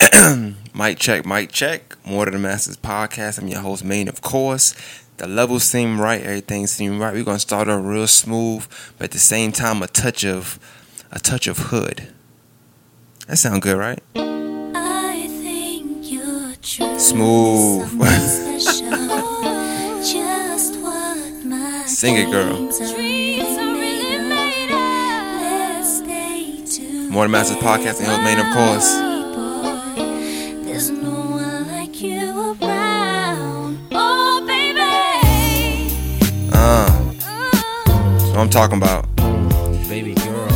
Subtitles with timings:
[0.74, 1.96] mic check, mic check.
[2.06, 3.38] More to the Masters podcast.
[3.40, 4.74] I'm your host, Main, of course.
[5.16, 7.12] The levels seem right, everything seems right.
[7.12, 8.66] We're gonna start off real smooth,
[8.98, 10.58] but at the same time, a touch of
[11.10, 12.08] a touch of hood.
[13.26, 14.00] That sound good, right?
[14.14, 16.98] I think you're true.
[16.98, 18.00] Smooth.
[20.00, 22.54] Just what my Sing it, girl.
[22.56, 25.40] really made of.
[25.42, 27.10] Let's stay together.
[27.10, 27.98] More to the Masters podcast.
[27.98, 29.07] And host, Main, of course.
[38.38, 39.04] I'm talking about.
[39.88, 40.48] Baby girl.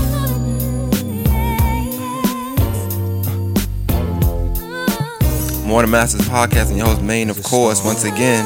[5.80, 6.68] The Masters podcast.
[6.68, 7.84] And your host, Main, of course.
[7.84, 8.44] Once again,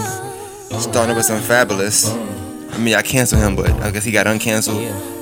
[0.81, 2.11] starting with some fabulous.
[2.71, 5.16] I mean, I canceled him, but I guess he got uncanceled.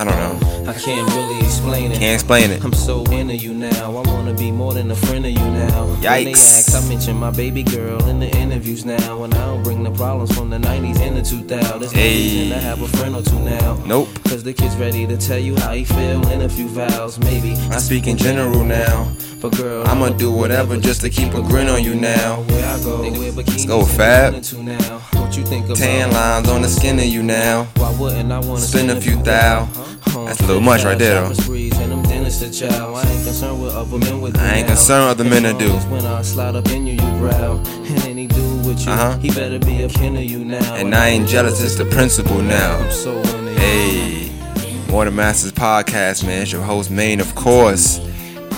[0.00, 0.70] I don't know.
[0.70, 1.98] I can't really explain it.
[1.98, 2.62] Can't explain it.
[2.62, 3.86] I'm so into you now.
[3.96, 5.86] I wanna be more than a friend of you now.
[5.86, 6.68] When they Yikes.
[6.68, 9.24] ask, I mention my baby girl in the interviews now.
[9.24, 11.80] And I don't bring the problems from the 90s and the 2000s.
[11.80, 12.48] There's no Hey.
[12.50, 13.76] to have a friend or two now.
[13.86, 14.08] Nope.
[14.28, 17.18] Cause the kid's ready to tell you how he feel in a few vows.
[17.18, 19.08] Maybe I speak in general now.
[19.40, 22.42] But girl, I'ma do whatever just to keep a grin on you now.
[22.48, 24.34] Where I go, bikinis go, Fab.
[24.34, 27.66] What you think about Tan lines on the skin of you now.
[27.76, 29.68] Why wouldn't I wanna Spend a few thou.
[30.28, 31.28] That's a little much right there, though.
[31.32, 31.32] I
[33.08, 35.72] ain't concerned with other men I to do.
[35.88, 36.98] When I slide up in you.
[37.00, 38.18] And
[38.86, 39.18] Uh-huh.
[40.76, 42.76] And I ain't jealous, it's the principle now.
[43.56, 44.28] Hey,
[45.06, 46.42] the Masters podcast, man.
[46.42, 47.98] It's your host, Main, of course.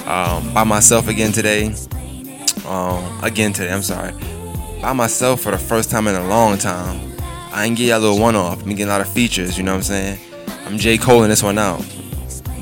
[0.09, 1.73] Um, by myself again today.
[2.67, 4.13] Um, again today, I'm sorry.
[4.83, 7.13] By myself for the first time in a long time.
[7.53, 8.61] I ain't get a little one off.
[8.61, 10.30] I'm getting a lot of features, you know what I'm saying?
[10.67, 10.99] I'm J.
[10.99, 11.85] Cole in this one out.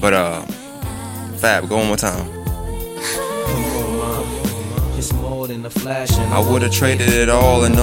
[0.01, 0.43] But, uh,
[1.39, 2.27] Fab, go one more time.
[4.97, 6.25] It's more than a flashing.
[6.25, 7.75] I would've traded it all in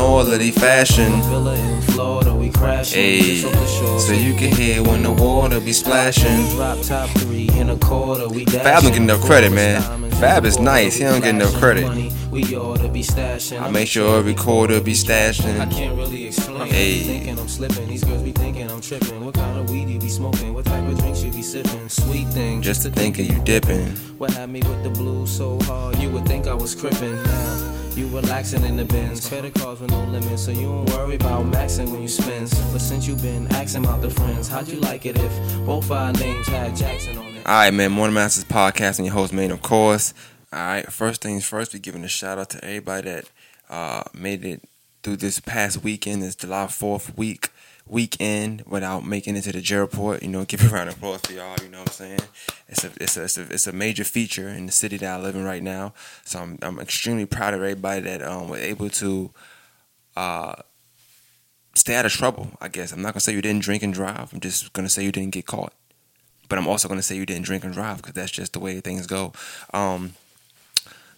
[0.52, 1.14] fashion.
[1.14, 3.00] In Florida, we crashing.
[3.00, 6.48] Hey, the so you can hear when the water be splashing.
[6.84, 9.82] Top three in a quarter, we Fab don't get enough credit, man.
[10.20, 12.14] Fab is nice, he don't get enough credit.
[12.32, 13.62] We ought to be stashing.
[13.62, 15.60] I make sure every quarter be stashing.
[15.60, 16.68] I can't really explain.
[16.68, 17.00] Hey.
[17.00, 17.88] Thinking I'm slipping.
[17.88, 19.24] These girls be thinking I'm tripping.
[19.24, 20.54] What kind of weed you be smoking?
[20.54, 21.90] What type of drinks you be sipping?
[21.90, 22.62] Sweet thing.
[22.62, 23.88] Just to think of you dipping.
[24.18, 25.98] What had me with the blues so hard?
[26.00, 27.22] You would think I was crippin'.
[27.24, 29.28] Now you relaxing in the bins.
[29.28, 32.50] Credit cards with no limits, so you don't worry about maxing when you spend.
[32.74, 36.12] But since you been asking about the friends, how'd you like it if both our
[36.14, 37.25] names had Jackson on?
[37.48, 37.92] All right, man.
[37.92, 40.16] Morning Masters podcast and your host, man, of course.
[40.52, 43.30] All right, first things first, we're giving a shout out to everybody that
[43.70, 44.64] uh, made it
[45.04, 47.50] through this past weekend, this July 4th week
[47.86, 50.24] weekend without making it to the Jerport.
[50.24, 51.56] You know, give a round of applause for y'all.
[51.62, 52.20] You know what I'm saying?
[52.68, 55.22] It's a it's a it's a, it's a major feature in the city that I
[55.22, 55.94] live in right now.
[56.24, 59.30] So I'm I'm extremely proud of everybody that um was able to
[60.18, 60.56] uh
[61.76, 62.54] stay out of trouble.
[62.60, 64.34] I guess I'm not gonna say you didn't drink and drive.
[64.34, 65.74] I'm just gonna say you didn't get caught.
[66.48, 68.80] But I'm also gonna say you didn't drink and drive because that's just the way
[68.80, 69.34] things go.
[69.74, 70.14] Um,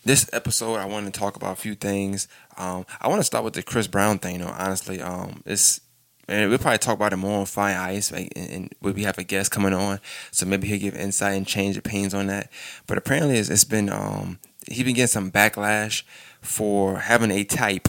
[0.05, 2.27] this episode, I want to talk about a few things.
[2.57, 4.39] Um, I want to start with the Chris Brown thing.
[4.39, 4.47] though.
[4.47, 5.81] honestly, um, it's
[6.29, 9.17] and we'll probably talk about it more on Fire Ice, like, and, and we have
[9.17, 9.99] a guest coming on,
[10.31, 12.51] so maybe he'll give insight and change pains on that.
[12.85, 14.39] But apparently, it's, it's been um,
[14.69, 16.03] he been getting some backlash
[16.41, 17.87] for having a type.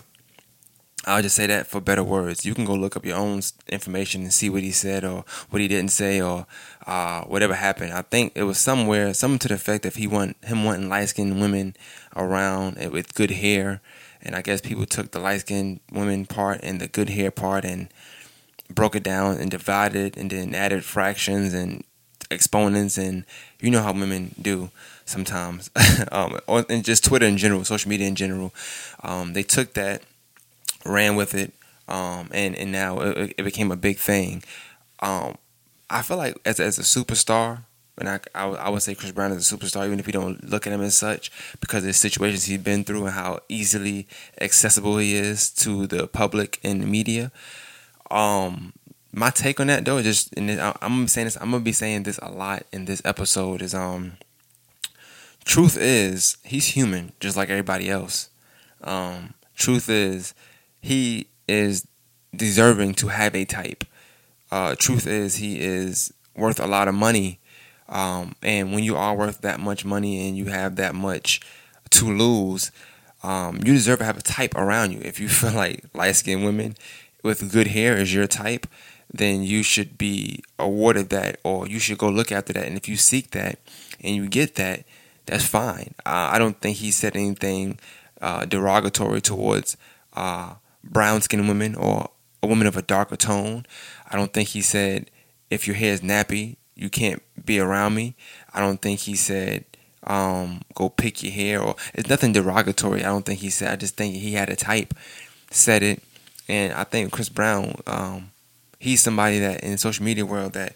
[1.04, 2.44] I'll just say that for better words.
[2.44, 5.62] You can go look up your own information and see what he said or what
[5.62, 6.46] he didn't say or
[6.88, 7.92] uh, whatever happened.
[7.92, 11.10] I think it was somewhere, something to the effect of he want him wanting light
[11.10, 11.76] skinned women
[12.16, 13.82] around with good hair,
[14.22, 17.66] and I guess people took the light skinned women part and the good hair part
[17.66, 17.88] and
[18.70, 21.84] broke it down and divided and then added fractions and
[22.30, 23.24] exponents and
[23.60, 24.70] you know how women do
[25.06, 25.70] sometimes
[26.12, 26.38] um,
[26.68, 28.54] and just Twitter in general, social media in general.
[29.02, 30.02] Um, they took that
[30.86, 31.52] ran with it,
[31.86, 34.42] um, and and now it, it became a big thing.
[35.00, 35.36] Um,
[35.90, 37.64] I feel like as as a superstar,
[37.98, 40.12] and I, I would- I would say Chris Brown is a superstar, even if you
[40.12, 43.40] don't look at him as such, because of the situations he's been through and how
[43.48, 44.06] easily
[44.40, 47.32] accessible he is to the public and the media.
[48.10, 48.72] Um,
[49.12, 51.64] my take on that though just, and I- I'm gonna be saying this, I'm gonna
[51.64, 54.18] be saying this a lot in this episode is um.
[55.44, 58.28] Truth is, he's human, just like everybody else.
[58.84, 60.34] Um, truth is,
[60.82, 61.86] he is
[62.36, 63.84] deserving to have a type.
[64.50, 67.38] Uh, truth is, he is worth a lot of money.
[67.88, 71.40] Um, and when you are worth that much money and you have that much
[71.90, 72.70] to lose,
[73.22, 75.00] um, you deserve to have a type around you.
[75.00, 76.76] If you feel like light skinned women
[77.22, 78.66] with good hair is your type,
[79.12, 82.66] then you should be awarded that or you should go look after that.
[82.66, 83.58] And if you seek that
[84.00, 84.84] and you get that,
[85.26, 85.94] that's fine.
[86.06, 87.78] Uh, I don't think he said anything
[88.20, 89.76] uh, derogatory towards
[90.14, 90.54] uh,
[90.84, 92.10] brown skinned women or
[92.42, 93.66] a woman of a darker tone.
[94.08, 95.10] I don't think he said,
[95.50, 98.14] if your hair is nappy, you can't be around me.
[98.52, 99.64] I don't think he said,
[100.04, 103.00] um, go pick your hair or it's nothing derogatory.
[103.00, 103.72] I don't think he said.
[103.72, 104.94] I just think he had a type,
[105.50, 106.02] said it,
[106.48, 108.30] and I think Chris Brown, um,
[108.78, 110.74] he's somebody that in social media world that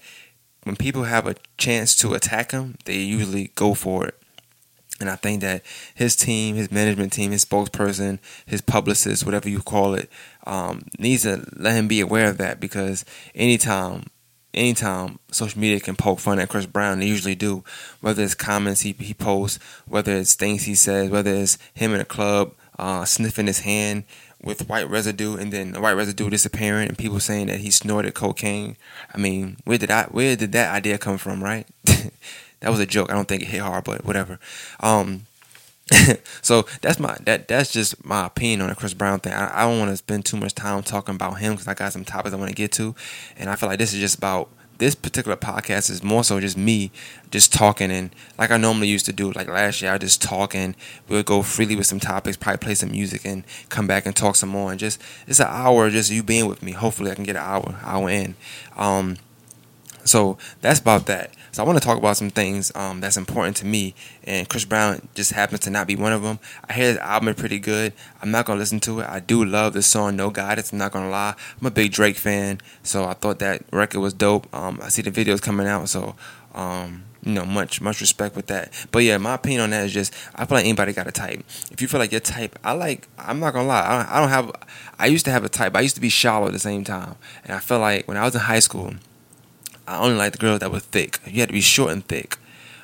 [0.64, 4.21] when people have a chance to attack him, they usually go for it.
[5.02, 5.62] And I think that
[5.94, 10.08] his team, his management team, his spokesperson, his publicist, whatever you call it,
[10.46, 13.04] um, needs to let him be aware of that because
[13.34, 14.04] anytime,
[14.54, 17.62] anytime social media can poke fun at Chris Brown, they usually do.
[18.00, 22.00] Whether it's comments he, he posts, whether it's things he says, whether it's him in
[22.00, 24.04] a club uh, sniffing his hand
[24.42, 28.14] with white residue and then the white residue disappearing and people saying that he snorted
[28.14, 28.76] cocaine.
[29.14, 31.66] I mean, where did I where did that idea come from, right?
[32.62, 33.10] that was a joke.
[33.10, 34.38] I don't think it hit hard, but whatever.
[34.80, 35.26] Um
[36.42, 39.32] so that's my that that's just my opinion on the Chris Brown thing.
[39.32, 41.92] I, I don't want to spend too much time talking about him because I got
[41.92, 42.94] some topics I want to get to,
[43.36, 44.48] and I feel like this is just about
[44.82, 46.90] this particular podcast is more so just me
[47.30, 49.30] just talking and like I normally used to do.
[49.30, 50.74] Like last year, I just talk and
[51.08, 54.34] we'll go freely with some topics, probably play some music and come back and talk
[54.34, 54.72] some more.
[54.72, 56.72] And just it's an hour just you being with me.
[56.72, 58.34] Hopefully, I can get an hour hour in.
[58.76, 59.18] Um,
[60.04, 61.32] so that's about that.
[61.52, 63.94] So I want to talk about some things um, that's important to me,
[64.24, 66.38] and Chris Brown just happens to not be one of them.
[66.66, 67.92] I hear the album pretty good.
[68.22, 69.06] I'm not gonna listen to it.
[69.06, 71.34] I do love the song "No Guidance." I'm not gonna lie.
[71.60, 74.48] I'm a big Drake fan, so I thought that record was dope.
[74.54, 76.16] Um, I see the videos coming out, so
[76.54, 78.72] um, you know, much much respect with that.
[78.90, 81.44] But yeah, my opinion on that is just I feel like anybody got a type.
[81.70, 83.08] If you feel like your type, I like.
[83.18, 83.86] I'm not gonna lie.
[83.86, 84.52] I don't, I don't have.
[84.98, 85.76] I used to have a type.
[85.76, 88.24] I used to be shallow at the same time, and I feel like when I
[88.24, 88.94] was in high school.
[89.86, 91.20] I only liked the girls that were thick.
[91.26, 92.38] You had to be short and thick.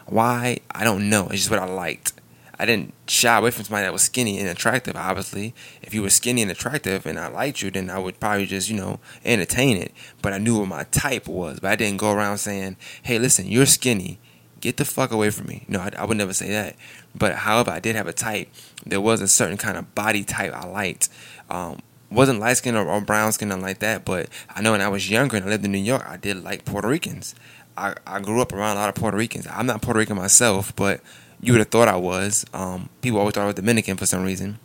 [0.07, 0.59] Why?
[0.71, 1.25] I don't know.
[1.27, 2.13] It's just what I liked.
[2.59, 5.55] I didn't shy away from somebody that was skinny and attractive, obviously.
[5.81, 8.69] If you were skinny and attractive and I liked you, then I would probably just,
[8.69, 9.93] you know, entertain it.
[10.23, 11.61] But I knew what my type was.
[11.61, 14.19] But I didn't go around saying, hey, listen, you're skinny.
[14.61, 15.67] Get the fuck away from me.
[15.69, 16.75] No, I, I would never say that.
[17.15, 18.49] But however, I did have a type.
[18.85, 21.09] There was a certain kind of body type I liked.
[21.49, 24.05] Um, wasn't light skin or, or, brown skin, nothing like that.
[24.05, 26.43] But I know when I was younger and I lived in New York, I did
[26.43, 27.35] like Puerto Ricans.
[27.77, 29.47] I, I grew up around a lot of Puerto Ricans.
[29.47, 31.01] I'm not Puerto Rican myself, but
[31.41, 32.45] you would have thought I was.
[32.53, 34.59] Um, people always thought I was Dominican for some reason.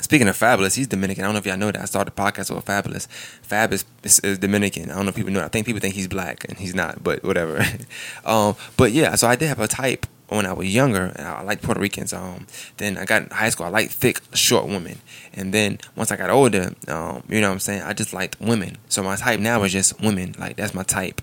[0.00, 1.24] Speaking of Fabolous, he's Dominican.
[1.24, 1.82] I don't know if y'all know that.
[1.82, 3.08] I started a podcast with Fabolous.
[3.42, 4.90] Fab is, is, is, Dominican.
[4.90, 5.44] I don't know if people know.
[5.44, 7.64] I think people think he's black, and he's not, but whatever.
[8.24, 11.42] um, but yeah, so I did have a type when I was younger, and I
[11.42, 12.12] liked Puerto Ricans.
[12.12, 12.46] Um,
[12.76, 14.98] then I got in high school, I liked thick, short women.
[15.34, 18.40] And then once I got older, um, you know what I'm saying, I just liked
[18.40, 18.76] women.
[18.88, 20.34] So my type now is just women.
[20.38, 21.22] Like that's my type.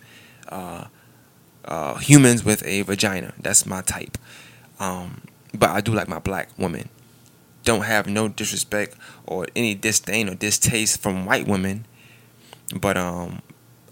[0.50, 0.86] Uh,
[1.66, 3.34] uh, humans with a vagina.
[3.40, 4.18] That's my type.
[4.80, 5.22] Um,
[5.54, 6.90] but I do like my black women.
[7.66, 8.96] Don't have no disrespect
[9.26, 11.86] or any disdain or distaste from white women,
[12.80, 13.42] but um,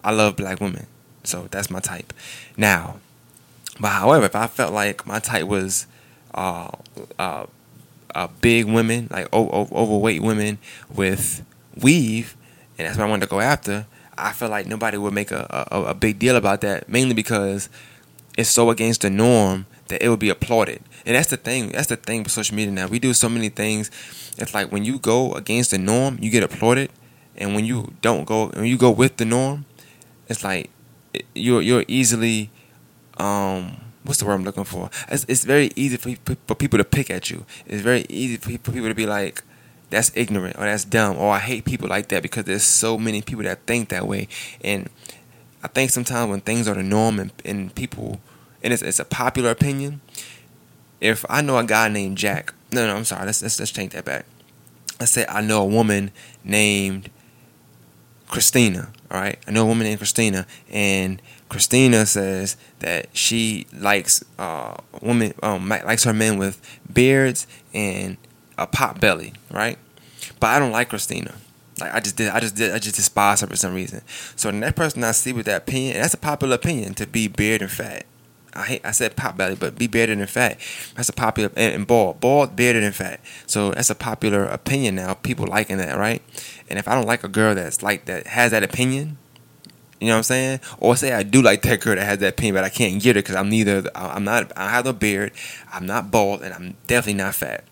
[0.04, 0.88] I love black women.
[1.24, 2.14] So that's my type.
[2.58, 3.00] Now,
[3.80, 5.88] but however, if I felt like my type was
[6.34, 6.70] uh,
[7.20, 7.46] uh,
[8.14, 10.60] uh, big women, like o- o- overweight women
[10.94, 11.44] with
[11.81, 12.36] weave,
[12.78, 13.88] and that's what I wanted to go after,
[14.18, 17.70] I feel like nobody would make a, a, a big deal about that, mainly because
[18.38, 20.81] it's so against the norm that it would be applauded.
[21.05, 21.69] And that's the thing.
[21.69, 22.88] That's the thing with social media now.
[22.88, 23.91] We do so many things.
[24.38, 26.91] It's like when you go against the norm, you get applauded,
[27.36, 29.65] and when you don't go, when you go with the norm,
[30.27, 30.69] it's like
[31.36, 32.50] you're you're easily
[33.17, 34.89] um what's the word I'm looking for?
[35.10, 37.45] It's, it's very easy for, for people to pick at you.
[37.65, 39.43] It's very easy for people to be like,
[39.89, 43.22] that's ignorant or that's dumb or I hate people like that because there's so many
[43.22, 44.27] people that think that way.
[44.62, 44.89] And
[45.63, 48.19] I think sometimes when things are the norm and, and people,
[48.63, 50.01] and it's, it's a popular opinion,
[51.03, 53.91] if I know a guy named Jack, no, no, I'm sorry, let's, let's, let's change
[53.91, 54.25] that back.
[55.01, 56.12] Let's say I know a woman
[56.45, 57.10] named
[58.29, 59.38] Christina, all right?
[59.45, 65.67] I know a woman named Christina, and Christina says that she likes uh, women, um,
[65.67, 68.15] likes her men with beards and
[68.57, 69.77] a pot belly, right?
[70.39, 71.36] But I don't like Christina.
[71.81, 74.03] Like I just did, I just did, I just despise her for some reason.
[74.38, 77.27] So the next person I see with that opinion, that's a popular opinion to be
[77.27, 78.05] beard and fat.
[78.55, 80.60] I hate, I said pot belly, but be bearded and fat.
[80.95, 83.19] That's a popular and, and bald, bald, bearded and fat.
[83.48, 85.15] So that's a popular opinion now.
[85.15, 86.22] People liking that, right?
[86.69, 89.17] And if I don't like a girl that's like that has that opinion,
[90.00, 90.60] you know what I'm saying?
[90.79, 93.15] Or say I do like that girl that has that opinion, but I can't get
[93.15, 93.83] it because I'm neither.
[93.95, 94.51] I'm not.
[94.57, 95.31] I have no beard.
[95.72, 97.63] I'm not bald, and I'm definitely not fat.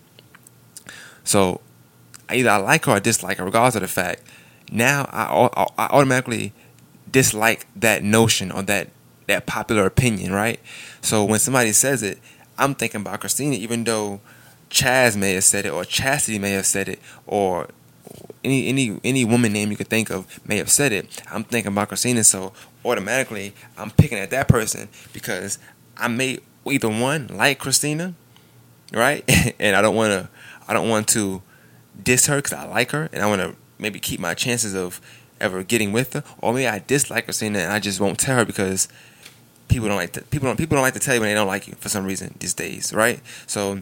[1.24, 1.60] So
[2.30, 4.22] either I like her or dislike her, regardless of the fact.
[4.70, 6.54] Now I, I automatically
[7.10, 8.88] dislike that notion or that
[9.26, 10.60] that popular opinion, right?
[11.00, 12.18] So when somebody says it,
[12.58, 14.20] I'm thinking about Christina, even though
[14.70, 17.68] Chaz may have said it, or Chastity may have said it, or
[18.44, 21.22] any any any woman name you could think of may have said it.
[21.30, 22.52] I'm thinking about Christina, so
[22.84, 25.58] automatically I'm picking at that person because
[25.96, 28.14] I may either one like Christina,
[28.92, 29.24] right?
[29.58, 30.28] and I don't want to
[30.68, 31.42] I don't want to
[32.02, 35.00] diss her because I like her, and I want to maybe keep my chances of
[35.40, 38.44] ever getting with her, or maybe I dislike Christina and I just won't tell her
[38.44, 38.88] because
[39.72, 41.46] people don't like to people don't people don't like to tell you when they don't
[41.46, 43.20] like you for some reason these days, right?
[43.46, 43.80] So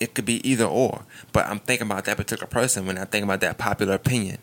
[0.00, 1.04] it could be either or.
[1.32, 4.38] But I'm thinking about that particular person when I think about that popular opinion.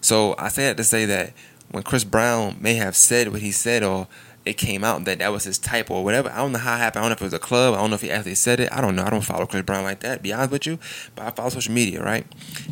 [0.00, 1.32] So I say that to say that
[1.70, 4.06] when Chris Brown may have said what he said or
[4.44, 6.30] it came out that that was his type or whatever.
[6.30, 7.00] I don't know how it happened.
[7.00, 7.74] I don't know if it was a club.
[7.74, 8.72] I don't know if he actually said it.
[8.72, 9.02] I don't know.
[9.02, 10.78] I don't follow Chris Brown like that, be honest with you.
[11.16, 12.24] But I follow social media, right?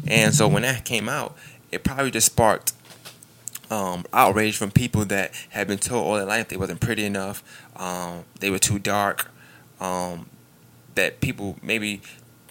[0.07, 1.37] And so when that came out,
[1.73, 2.73] it probably just sparked
[3.75, 7.43] um, outrage from people that had been told all their life they wasn't pretty enough,
[7.75, 9.33] um, they were too dark,
[9.81, 10.27] um,
[10.95, 12.01] that people maybe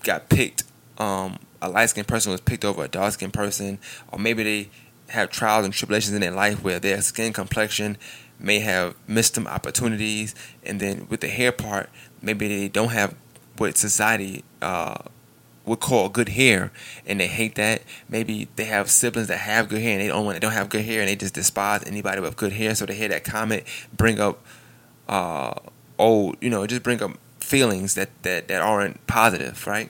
[0.03, 0.63] got picked.
[0.97, 3.79] Um, a light skinned person was picked over a dark skinned person,
[4.11, 4.69] or maybe they
[5.07, 7.97] have trials and tribulations in their life where their skin complexion
[8.37, 11.89] may have missed them opportunities, and then with the hair part,
[12.21, 13.15] maybe they don't have
[13.57, 14.97] what society uh,
[15.65, 16.71] would call good hair,
[17.05, 17.83] and they hate that.
[18.09, 20.69] Maybe they have siblings that have good hair, and they don't want, they don't have
[20.69, 22.75] good hair, and they just despise anybody with good hair.
[22.75, 23.63] So they hear that comment,
[23.95, 24.43] bring up
[25.07, 25.53] uh,
[25.97, 29.89] old, you know, just bring up feelings that that that aren't positive, right?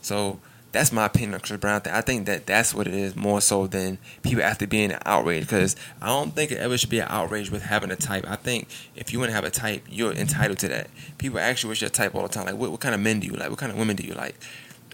[0.00, 0.40] So
[0.72, 1.82] that's my opinion on Chris Brown.
[1.84, 5.46] I think that that's what it is more so than people after being outraged.
[5.46, 8.24] Because I don't think it ever should be an outrage with having a type.
[8.26, 10.88] I think if you want to have a type, you're entitled to that.
[11.18, 12.46] People you what's your type all the time.
[12.46, 13.50] Like, what, what kind of men do you like?
[13.50, 14.34] What kind of women do you like?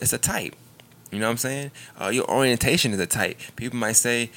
[0.01, 0.55] It's a type.
[1.11, 1.71] You know what I'm saying?
[2.01, 3.39] Uh, your orientation is a type.
[3.57, 4.31] People might say,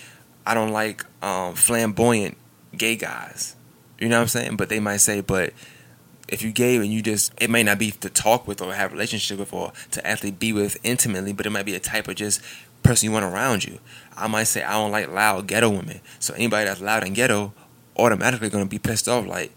[0.45, 2.37] I don't like um, flamboyant
[2.75, 3.55] gay guys.
[3.99, 4.55] You know what I'm saying?
[4.55, 5.53] But they might say, but
[6.27, 8.91] if you gay and you just it may not be to talk with or have
[8.91, 12.07] a relationship with or to actually be with intimately, but it might be a type
[12.07, 12.41] of just
[12.83, 13.79] person you want around you.
[14.15, 15.99] I might say I don't like loud ghetto women.
[16.19, 17.53] So anybody that's loud and ghetto
[17.97, 19.51] automatically gonna be pissed off like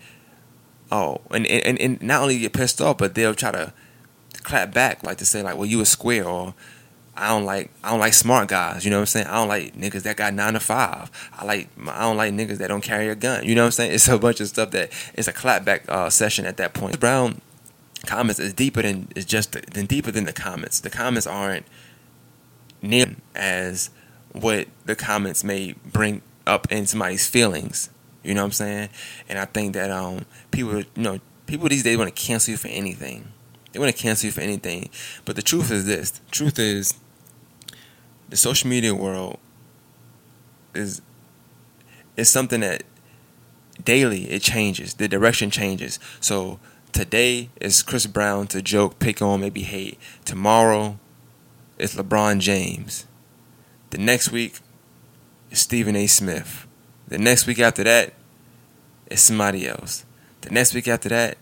[0.90, 3.72] oh and, and and not only get pissed off but they'll try to
[4.44, 6.54] clap back like to say like well you a square or
[7.16, 8.84] I don't like I don't like smart guys.
[8.84, 9.26] You know what I'm saying?
[9.26, 11.10] I don't like niggas that got nine to five.
[11.32, 13.44] I like I don't like niggas that don't carry a gun.
[13.44, 13.92] You know what I'm saying?
[13.92, 16.98] It's a bunch of stuff that it's a clapback uh, session at that point.
[16.98, 17.40] Brown
[18.06, 20.80] comments is deeper than is just than deeper than the comments.
[20.80, 21.66] The comments aren't
[22.82, 23.90] near as
[24.32, 27.90] what the comments may bring up in somebody's feelings.
[28.24, 28.88] You know what I'm saying?
[29.28, 32.56] And I think that um people you know people these days want to cancel you
[32.56, 33.28] for anything.
[33.74, 34.88] They want to cancel you for anything.
[35.24, 36.94] But the truth is this: the truth is
[38.28, 39.38] the social media world
[40.74, 41.02] is
[42.16, 42.84] is something that
[43.84, 44.94] daily it changes.
[44.94, 45.98] The direction changes.
[46.20, 46.60] So
[46.92, 49.98] today is Chris Brown to joke, pick on, maybe hate.
[50.24, 51.00] Tomorrow
[51.76, 53.06] it's LeBron James.
[53.90, 54.60] The next week
[55.50, 56.06] is Stephen A.
[56.06, 56.68] Smith.
[57.08, 58.14] The next week after that
[59.10, 60.04] is somebody else.
[60.42, 61.38] The next week after that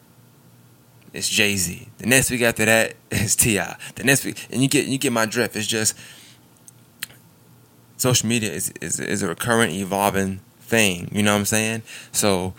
[1.12, 1.88] it's Jay Z.
[1.98, 3.76] The next week after that is T.I.
[3.96, 5.56] The next week, and you get you get my drift.
[5.56, 5.96] It's just
[7.96, 11.08] social media is, is is a recurrent, evolving thing.
[11.12, 11.82] You know what I'm saying?
[12.12, 12.54] So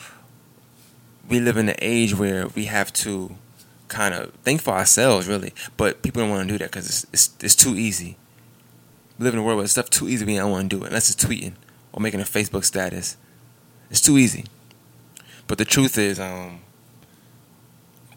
[1.28, 3.36] we live in an age where we have to
[3.88, 5.54] kind of think for ourselves, really.
[5.78, 8.18] But people don't want to do that because it's, it's it's too easy.
[9.18, 10.26] We live in a world where stuff too easy.
[10.26, 11.54] We don't want to do it unless it's tweeting
[11.92, 13.18] or making a Facebook status.
[13.90, 14.46] It's too easy.
[15.46, 16.62] But the truth is, um,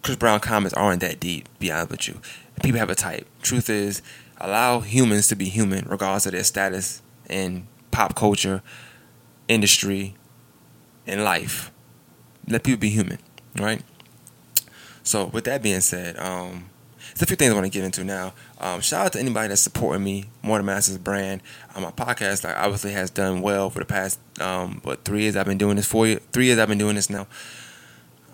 [0.06, 1.48] Chris Brown comments aren't that deep.
[1.58, 2.20] Be honest with you.
[2.62, 3.26] People have a type.
[3.42, 4.02] Truth is,
[4.38, 8.62] allow humans to be human, regardless of their status in pop culture,
[9.48, 10.14] industry,
[11.08, 11.72] and life.
[12.46, 13.18] Let people be human,
[13.58, 13.82] right?
[15.02, 16.70] So, with that being said, um,
[17.08, 18.32] there's a few things I want to get into now.
[18.60, 21.42] Um, shout out to anybody that's supporting me, More Than Masters brand.
[21.74, 25.34] Um, my podcast, like, obviously, has done well for the past um, what three years.
[25.34, 25.86] I've been doing this.
[25.86, 26.60] Four years, three years.
[26.60, 27.26] I've been doing this now.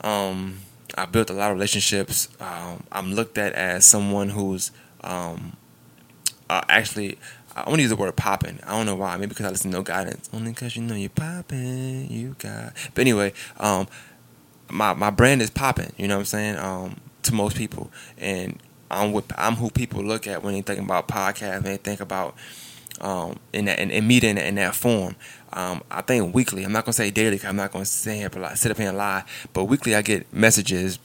[0.02, 0.58] Um,
[0.96, 2.28] I built a lot of relationships.
[2.40, 4.70] Um, I'm looked at as someone who's
[5.02, 5.56] um,
[6.48, 7.18] uh, actually.
[7.54, 8.58] I want to use the word popping.
[8.66, 9.14] I don't know why.
[9.18, 10.30] Maybe because I listen to no guidance.
[10.32, 12.10] Only because you know you're popping.
[12.10, 12.72] You got.
[12.94, 13.88] But anyway, um,
[14.70, 15.92] my my brand is popping.
[15.98, 16.56] You know what I'm saying?
[16.56, 18.58] Um, to most people, and
[18.90, 21.62] I'm what I'm who people look at when they think about podcast.
[21.62, 22.34] When they think about
[23.00, 25.16] um, in that in, media in, in that form.
[25.52, 26.64] Um, I think weekly.
[26.64, 27.38] I'm not gonna say daily.
[27.38, 29.24] Cause I'm not gonna sit up here and lie.
[29.52, 30.98] But weekly, I get messages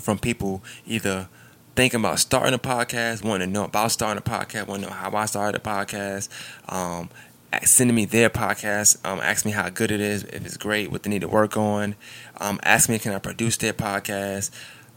[0.00, 1.28] from people either
[1.74, 4.94] thinking about starting a podcast, wanting to know about starting a podcast, want to know
[4.94, 6.28] how I started a podcast,
[6.68, 7.08] um,
[7.62, 11.02] sending me their podcast, um, ask me how good it is, if it's great, what
[11.02, 11.94] they need to work on,
[12.40, 14.50] um, ask me can I produce their podcast,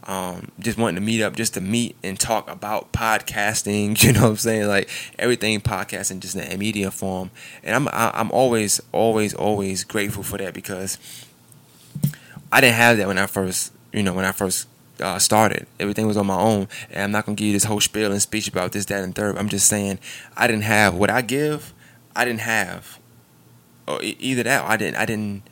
[0.06, 4.00] um, just wanting to meet up just to meet and talk about podcasting.
[4.06, 4.68] You know what I'm saying?
[4.68, 7.30] Like everything podcasting, just in a media form.
[7.64, 10.98] And I'm I- I'm always always always grateful for that because
[12.52, 14.68] I didn't have that when I first you know when I first
[15.00, 15.66] uh, started.
[15.78, 18.22] Everything was on my own, and I'm not gonna give you this whole spiel and
[18.22, 19.36] speech about this, that, and third.
[19.36, 19.98] I'm just saying
[20.36, 21.74] I didn't have what I give.
[22.14, 22.98] I didn't have,
[23.86, 24.96] or either that, or I didn't.
[24.96, 25.42] I didn't.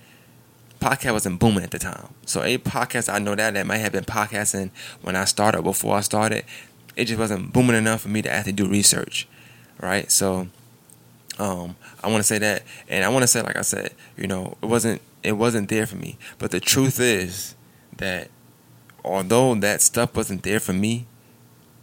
[0.85, 3.93] Podcast wasn't booming at the time, so a podcast I know that that might have
[3.93, 5.62] been podcasting when I started.
[5.62, 6.45] Before I started,
[6.95, 9.26] it just wasn't booming enough for me to actually do research,
[9.81, 10.12] right?
[10.12, 10.49] So,
[11.38, 14.26] um, I want to say that, and I want to say, like I said, you
[14.26, 16.19] know, it wasn't it wasn't there for me.
[16.37, 17.55] But the truth is
[17.97, 18.29] that
[19.03, 21.07] although that stuff wasn't there for me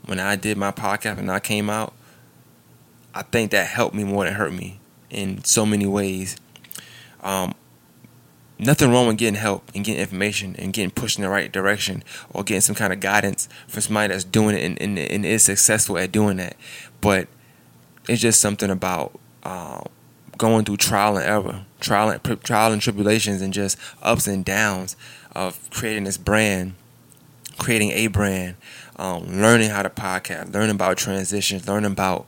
[0.05, 1.95] when I did my podcast and I came out,
[3.15, 4.79] I think that helped me more than hurt me
[5.09, 6.37] in so many ways.
[7.21, 7.55] Um,
[8.61, 12.03] nothing wrong with getting help and getting information and getting pushed in the right direction
[12.29, 15.43] or getting some kind of guidance from somebody that's doing it and, and, and is
[15.43, 16.55] successful at doing that.
[17.01, 17.27] But
[18.07, 19.81] it's just something about uh,
[20.37, 24.95] going through trial and error, trial and trial and tribulations, and just ups and downs
[25.35, 26.75] of creating this brand,
[27.57, 28.55] creating a brand,
[28.97, 32.27] um, learning how to podcast, learning about transitions, learning about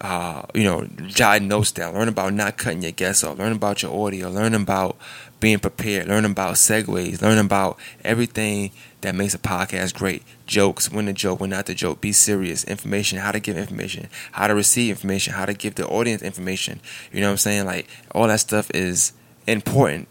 [0.00, 3.82] uh, you know, jotting notes down, learn about not cutting your guests off, learn about
[3.82, 4.96] your audio, learn about
[5.40, 8.70] being prepared, learn about segues, learn about everything
[9.00, 10.22] that makes a podcast great.
[10.46, 14.08] Jokes, when to joke, when not to joke, be serious, information, how to give information,
[14.32, 16.80] how to receive information, how to give the audience information.
[17.10, 17.66] You know what I'm saying?
[17.66, 19.12] Like all that stuff is
[19.46, 20.08] important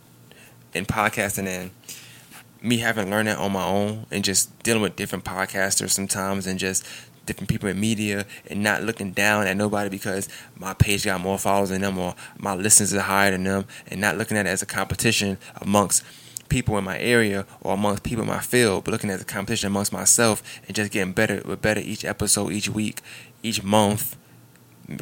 [0.74, 1.71] in podcasting and
[2.62, 6.59] me having learned that on my own and just dealing with different podcasters sometimes and
[6.59, 6.86] just
[7.29, 11.38] different people in media and not looking down at nobody because my page got more
[11.38, 14.50] followers than them or my listeners are higher than them and not looking at it
[14.50, 16.03] as a competition amongst
[16.50, 19.67] people in my area or amongst people in my field, but looking at the competition
[19.67, 23.01] amongst myself and just getting better with better each episode, each week,
[23.43, 24.17] each month,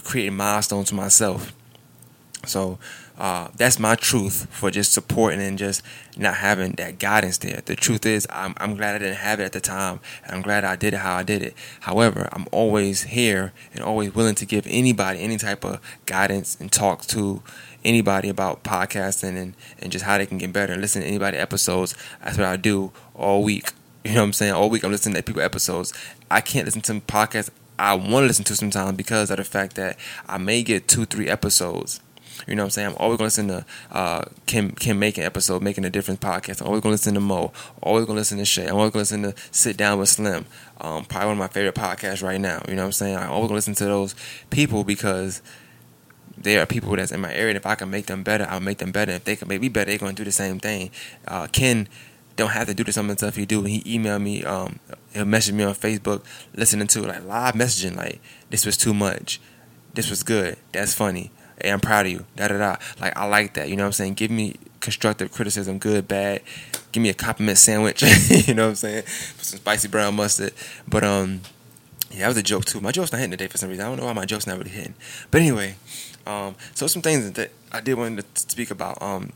[0.03, 1.53] creating milestones for myself.
[2.45, 2.77] So
[3.17, 5.81] uh, that's my truth for just supporting and just
[6.15, 7.61] not having that guidance there.
[7.65, 10.41] The truth is, I'm, I'm glad I didn't have it at the time, and I'm
[10.41, 11.55] glad I did it how I did it.
[11.81, 16.71] However, I'm always here and always willing to give anybody any type of guidance and
[16.71, 17.41] talk to
[17.83, 21.37] anybody about podcasting and, and just how they can get better and listen to anybody
[21.37, 21.95] episodes.
[22.23, 23.71] That's what I do all week.
[24.05, 24.53] You know what I'm saying?
[24.53, 25.91] All week I'm listening to people episodes.
[26.31, 29.75] I can't listen to podcasts I want to listen to sometimes because of the fact
[29.75, 29.97] that
[30.27, 31.99] I may get two, three episodes
[32.47, 32.87] you know what I'm saying?
[32.89, 36.61] I'm always going to listen to uh, Kim Kim making episode, making a difference podcast.
[36.61, 37.51] I'm always going to listen to Mo.
[37.81, 38.67] Always going to listen to Shay.
[38.67, 40.45] I'm always going to listen to Sit Down with Slim.
[40.79, 42.61] Um, probably one of my favorite podcasts right now.
[42.67, 43.17] You know what I'm saying?
[43.17, 44.15] I'm always going to listen to those
[44.49, 45.41] people because
[46.37, 47.49] they are people that's in my area.
[47.49, 49.13] And if I can make them better, I'll make them better.
[49.13, 50.91] If they can make me better, they're going to do the same thing.
[51.27, 51.87] Uh, Ken
[52.37, 53.63] don't have to do the some of the stuff he do.
[53.63, 54.79] He emailed me, um,
[55.13, 56.23] he'll message me on Facebook,
[56.55, 59.41] listening to like live messaging, like this was too much,
[59.95, 61.31] this was good, that's funny,
[61.61, 62.75] hey, I'm proud of you, da da da.
[62.99, 64.13] Like I like that, you know what I'm saying?
[64.15, 66.41] Give me constructive criticism, good, bad.
[66.91, 68.03] Give me a compliment sandwich,
[68.47, 69.03] you know what I'm saying?
[69.03, 70.53] Put some spicy brown mustard.
[70.87, 71.41] But um,
[72.11, 72.79] yeah, that was a joke too.
[72.81, 73.85] My joke's not hitting today for some reason.
[73.85, 74.95] I don't know why my joke's not really hitting.
[75.29, 75.75] But anyway,
[76.25, 79.31] um, so some things that I did want to speak about um,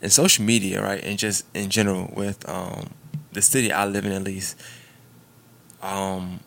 [0.00, 2.90] in social media, right, and just in general with um,
[3.32, 4.58] the city I live in, at least.
[5.82, 6.40] Um,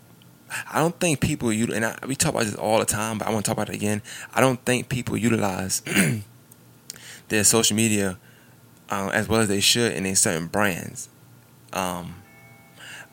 [0.72, 3.28] I don't think people you and I, we talk about this all the time, but
[3.28, 4.02] I want to talk about it again.
[4.34, 5.82] I don't think people utilize
[7.30, 8.18] their social media
[8.90, 11.10] uh, as well as they should in certain brands.
[11.74, 12.16] Um,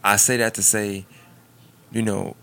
[0.03, 1.07] I say that to say,
[1.93, 2.37] you know,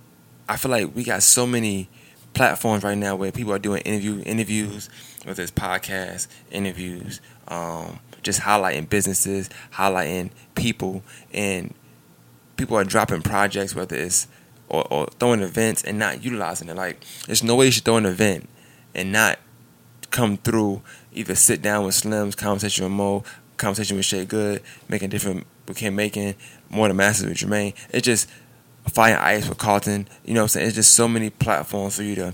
[0.47, 1.89] I feel like we got so many
[2.34, 4.89] platforms right now where people are doing interview interviews,
[5.23, 11.03] whether it's podcasts, interviews, um, just highlighting businesses, highlighting people,
[11.34, 11.73] and
[12.58, 14.27] people are dropping projects, whether it's
[14.69, 16.76] or, or throwing events and not utilizing it.
[16.76, 18.49] Like, there's no way you should throw an event
[18.95, 19.39] and not
[20.12, 20.82] come through.
[21.13, 23.23] Either sit down with Slim's, conversation with Mo,
[23.58, 25.45] conversation with Shay Good, making different.
[25.67, 26.36] we Became making
[26.69, 27.73] more than masters with Jermaine.
[27.91, 28.30] It's just
[28.91, 30.08] fire ice with Carlton.
[30.26, 30.67] You know what I'm saying?
[30.67, 32.34] It's just so many platforms for you to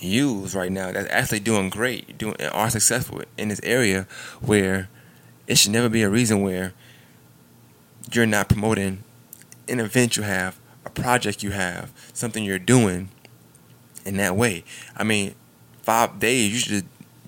[0.00, 4.06] use right now that's actually doing great, doing are successful in this area
[4.40, 4.88] where
[5.46, 6.72] it should never be a reason where
[8.12, 9.04] you're not promoting
[9.68, 10.58] an event you have
[10.94, 13.08] project you have, something you're doing
[14.04, 14.64] in that way.
[14.96, 15.34] I mean,
[15.82, 16.86] five days, you should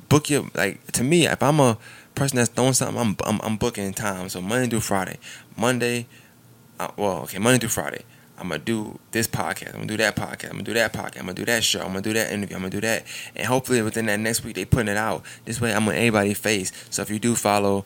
[0.09, 1.79] book your, like, to me, if I'm a
[2.15, 4.29] person that's doing something, I'm, I'm, I'm booking time.
[4.29, 5.19] So Monday through Friday.
[5.57, 6.07] Monday,
[6.79, 8.05] uh, well, okay, Monday through Friday.
[8.37, 9.69] I'm gonna do this podcast.
[9.69, 10.47] I'm gonna do that podcast.
[10.47, 11.21] I'm gonna do that podcast.
[11.21, 11.81] I'm gonna do that show.
[11.81, 12.57] I'm gonna do that interview.
[12.57, 13.05] I'm gonna do that,
[13.37, 15.23] and hopefully within that next week they putting it out.
[15.45, 16.73] This way, I'm on everybody's face.
[16.91, 17.85] So if you do follow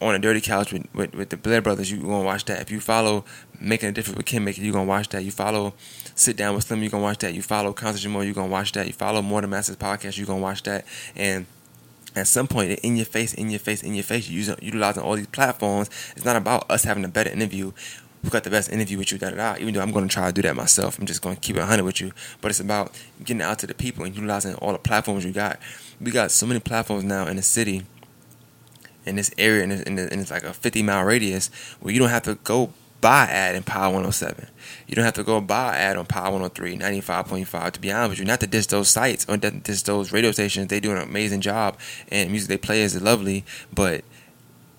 [0.00, 2.60] on a dirty couch with, with, with the Blair Brothers, you gonna watch that.
[2.60, 3.24] If you follow
[3.60, 5.24] Making a Difference with Ken Maker, you gonna watch that.
[5.24, 5.74] You follow
[6.14, 7.34] Sit Down with Slim, you're gonna watch that.
[7.34, 8.86] You follow Constant More, you gonna watch that.
[8.86, 10.84] You follow More Than Masters podcast, you're gonna watch that.
[11.16, 11.46] And
[12.16, 15.14] at some point, in your face, in your face, in your face, you utilizing all
[15.14, 15.90] these platforms.
[16.16, 17.72] It's not about us having a better interview.
[18.24, 19.18] Who got the best interview with you?
[19.18, 19.56] Da da da.
[19.60, 21.54] Even though I'm going to try to do that myself, I'm just going to keep
[21.54, 22.10] it 100 with you.
[22.40, 22.90] But it's about
[23.22, 25.60] getting out to the people and utilizing all the platforms you got.
[26.00, 27.84] We got so many platforms now in the city
[29.06, 32.34] in this area, and it's like a 50 mile radius, where you don't have to
[32.42, 34.48] go buy ad in Power 107.
[34.86, 37.72] You don't have to go buy ad on Power 103, 95.5.
[37.72, 40.68] To be honest with you, not to diss those sites or diss those radio stations.
[40.68, 41.78] They do an amazing job,
[42.10, 44.04] and music they play is lovely, but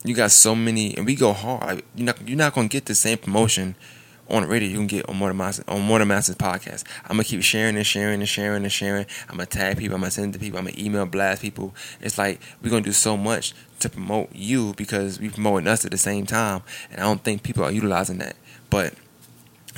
[0.03, 1.83] you got so many, and we go hard.
[1.95, 3.75] You're not you're not gonna get the same promotion
[4.29, 6.83] on the radio you can get on Than Masters, on Than Masters podcast.
[7.03, 9.05] I'm gonna keep sharing and sharing and sharing and sharing.
[9.27, 9.95] I'm gonna tag people.
[9.95, 10.59] I'm gonna send to people.
[10.59, 11.73] I'm gonna email blast people.
[12.01, 15.91] It's like we're gonna do so much to promote you because we're promoting us at
[15.91, 16.61] the same time,
[16.91, 18.35] and I don't think people are utilizing that.
[18.69, 18.93] But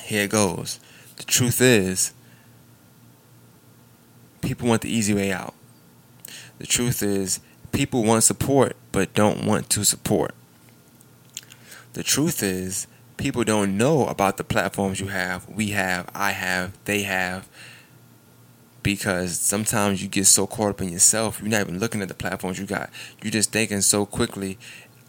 [0.04, 0.80] here it goes.
[1.18, 2.14] The truth is,
[4.42, 5.54] people want the easy way out.
[6.58, 7.40] The truth is,
[7.72, 10.34] people want support but don't want to support.
[11.94, 12.88] The truth is,
[13.22, 17.48] people don't know about the platforms you have, we have, I have, they have,
[18.84, 22.16] because sometimes you get so caught up in yourself, you're not even looking at the
[22.16, 22.90] platforms you got.
[23.22, 24.58] You're just thinking so quickly,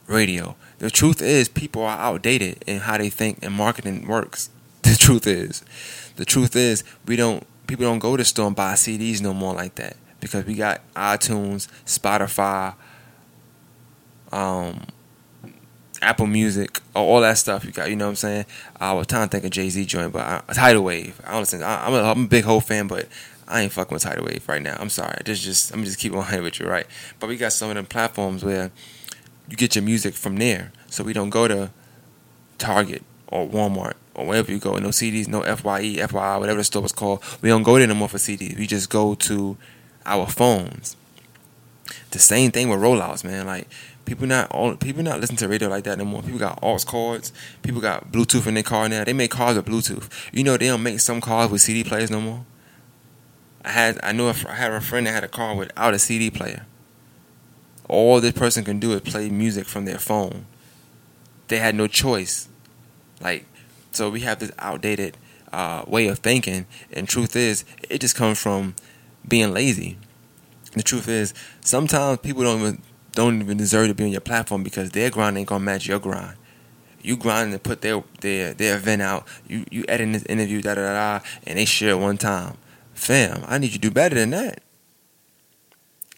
[0.06, 0.56] radio.
[0.78, 4.50] The truth is, people are outdated in how they think and marketing works.
[4.82, 5.62] The truth is,
[6.16, 7.46] the truth is, we don't.
[7.68, 10.82] People don't go to store and buy CDs no more like that because we got
[10.94, 12.74] iTunes, Spotify,
[14.32, 14.84] um,
[16.02, 17.64] Apple Music, all that stuff.
[17.64, 18.46] You got, you know what I'm saying?
[18.80, 21.20] I was trying to think of Jay Z joint, but I, Tidal Wave.
[21.24, 21.62] I listen.
[21.62, 23.08] I, I'm a, I'm a big Hov fan, but
[23.48, 24.76] I ain't fucking with Tidal Wave right now.
[24.78, 25.16] I'm sorry.
[25.24, 26.86] Just just I'm just keep on with you, right?
[27.20, 28.70] But we got some of them platforms where
[29.48, 30.72] you get your music from there.
[30.88, 31.70] So we don't go to
[32.58, 34.76] Target or Walmart or wherever you go.
[34.76, 37.22] No CDs, no FYE, FYI, whatever the store was called.
[37.40, 38.58] We don't go there no more for CDs.
[38.58, 39.56] We just go to
[40.04, 40.96] our phones.
[42.10, 43.46] The same thing with rollouts, man.
[43.46, 43.68] Like
[44.04, 46.22] people not all people not listen to radio like that no more.
[46.22, 47.32] People got aux cords.
[47.62, 49.04] People got Bluetooth in their car now.
[49.04, 50.08] They make cars with Bluetooth.
[50.32, 52.44] You know they don't make some cars with CD players no more.
[53.64, 55.98] I had I knew a, I had a friend that had a car without a
[55.98, 56.66] CD player.
[57.88, 60.46] All this person can do is play music from their phone.
[61.48, 62.48] They had no choice.
[63.20, 63.46] Like
[63.92, 65.16] so we have this outdated
[65.52, 68.74] uh, way of thinking, and truth is, it just comes from
[69.28, 69.98] being lazy.
[70.74, 72.82] The truth is, sometimes people don't even
[73.12, 75.98] don't even deserve to be on your platform because their grind ain't gonna match your
[75.98, 76.36] grind.
[77.02, 79.26] You grind and put their their their event out.
[79.46, 82.56] You you edit this interview, da da da, and they share it one time.
[82.94, 84.62] Fam, I need you to do better than that.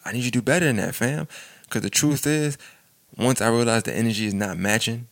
[0.05, 1.27] I need you to do better than that, fam.
[1.63, 2.59] Because the truth is,
[3.17, 5.09] once I realize the energy is not matching,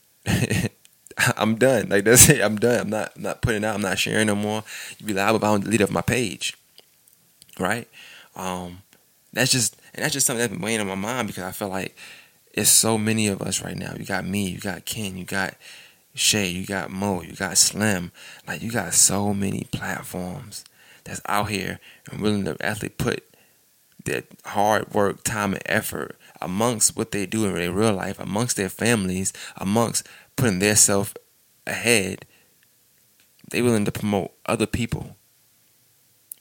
[1.37, 1.89] I'm done.
[1.89, 2.41] Like that's it.
[2.41, 2.81] I'm done.
[2.81, 3.75] I'm not I'm not putting out.
[3.75, 4.65] I'm not sharing no more.
[4.99, 6.57] You be if I don't delete off my page,
[7.59, 7.89] right?
[8.37, 8.83] Um,
[9.33, 11.69] that's just and that's just something that's been weighing on my mind because I feel
[11.69, 11.97] like
[12.53, 13.95] it's so many of us right now.
[13.99, 14.49] You got me.
[14.49, 15.17] You got Ken.
[15.17, 15.55] You got
[16.15, 16.49] Shay.
[16.49, 17.23] You got Mo.
[17.23, 18.13] You got Slim.
[18.47, 20.65] Like you got so many platforms
[21.05, 23.25] that's out here and willing to actually put
[24.05, 28.57] their hard work, time, and effort amongst what they do in their real life, amongst
[28.57, 31.15] their families, amongst putting their self
[31.67, 32.25] ahead,
[33.51, 35.17] they willing to promote other people.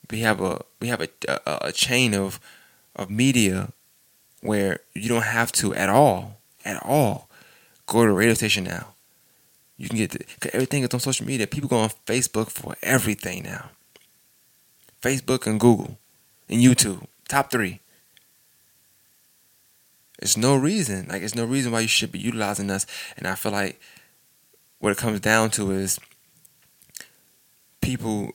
[0.09, 2.39] We have a we have a, a, a chain of
[2.95, 3.71] of media
[4.41, 7.29] where you don't have to at all at all
[7.85, 8.87] go to a radio station now.
[9.77, 11.47] You can get the, everything is on social media.
[11.47, 13.71] People go on Facebook for everything now.
[15.01, 15.97] Facebook and Google
[16.47, 17.79] and YouTube, top three.
[20.19, 22.85] There's no reason, like, there's no reason why you should be utilizing us.
[23.17, 23.81] And I feel like
[24.77, 25.99] what it comes down to is
[27.81, 28.33] people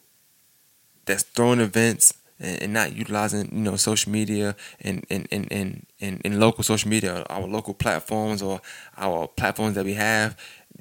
[1.05, 5.87] that's throwing events and, and not utilizing, you know, social media and and, and, and,
[6.01, 8.61] and, and local social media, our local platforms or
[8.97, 10.37] our platforms that we have,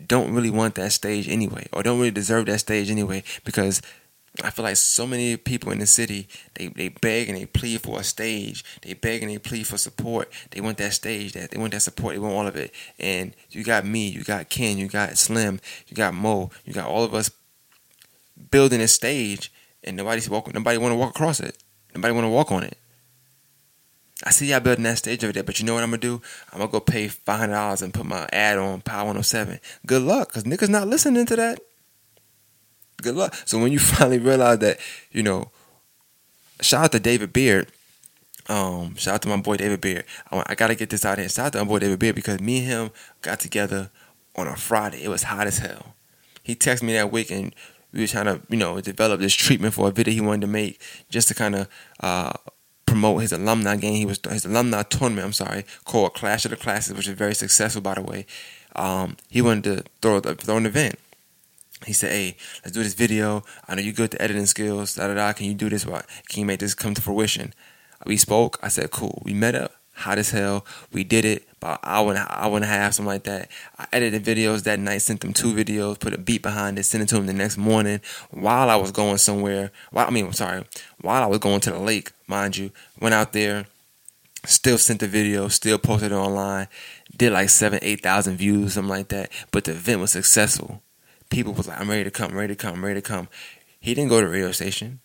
[0.07, 3.81] don't really want that stage anyway, or don't really deserve that stage anyway, because
[4.43, 7.81] I feel like so many people in the city, they, they beg and they plead
[7.81, 8.65] for a stage.
[8.81, 10.29] They beg and they plead for support.
[10.51, 12.13] They want that stage, that they want that support.
[12.13, 12.73] They want all of it.
[12.99, 16.87] And you got me, you got Ken, you got Slim, you got Mo, you got
[16.87, 17.31] all of us
[18.51, 19.51] building a stage,
[19.85, 20.53] and nobody's walking.
[20.53, 21.57] Nobody want to walk across it.
[21.93, 22.77] Nobody want to walk on it.
[24.23, 26.21] I see y'all building that stage over there, but you know what I'm gonna do?
[26.51, 29.59] I'm gonna go pay five hundred dollars and put my ad on Power 107.
[29.85, 31.59] Good luck, cause niggas not listening to that
[33.01, 33.35] good luck.
[33.45, 34.79] So when you finally realize that,
[35.11, 35.51] you know,
[36.61, 37.67] shout out to David Beard.
[38.47, 40.05] Um, shout out to my boy David Beard.
[40.31, 41.29] I, I gotta get this out here.
[41.29, 43.89] Shout out to my boy David Beard because me and him got together
[44.35, 45.03] on a Friday.
[45.03, 45.95] It was hot as hell.
[46.43, 47.55] He texted me that week and
[47.95, 50.47] we were trying to, you know, develop this treatment for a video he wanted to
[50.47, 51.69] make just to kind of
[52.01, 52.33] uh,
[52.85, 53.95] promote his alumni game.
[53.95, 55.25] He was his alumni tournament.
[55.25, 58.25] I'm sorry, called Clash of the Classes, which is very successful, by the way.
[58.75, 60.99] Um, he wanted to throw throw an event.
[61.85, 63.43] He said, "Hey, let's do this video.
[63.67, 64.95] I know you're good at editing skills.
[64.95, 65.31] Da da da.
[65.31, 65.85] Can you do this?
[65.85, 66.05] What?
[66.27, 67.53] Can you make this come to fruition?"
[68.05, 68.59] We spoke.
[68.61, 69.71] I said, "Cool." We met up.
[69.95, 70.65] Hot as hell.
[70.91, 73.49] We did it about an hour and hour and a half, something like that.
[73.79, 77.03] I edited videos that night, sent them two videos, put a beat behind it, sent
[77.03, 79.71] it to him the next morning while I was going somewhere.
[79.91, 80.65] While, I mean, I'm sorry,
[80.99, 82.71] while I was going to the lake, mind you.
[82.99, 83.67] Went out there,
[84.45, 86.67] still sent the video, still posted it online.
[87.15, 89.31] Did like seven, eight thousand views, something like that.
[89.51, 90.81] But the event was successful.
[91.29, 93.29] People was like, "I'm ready to come, ready to come, ready to come."
[93.79, 94.99] He didn't go to the radio station.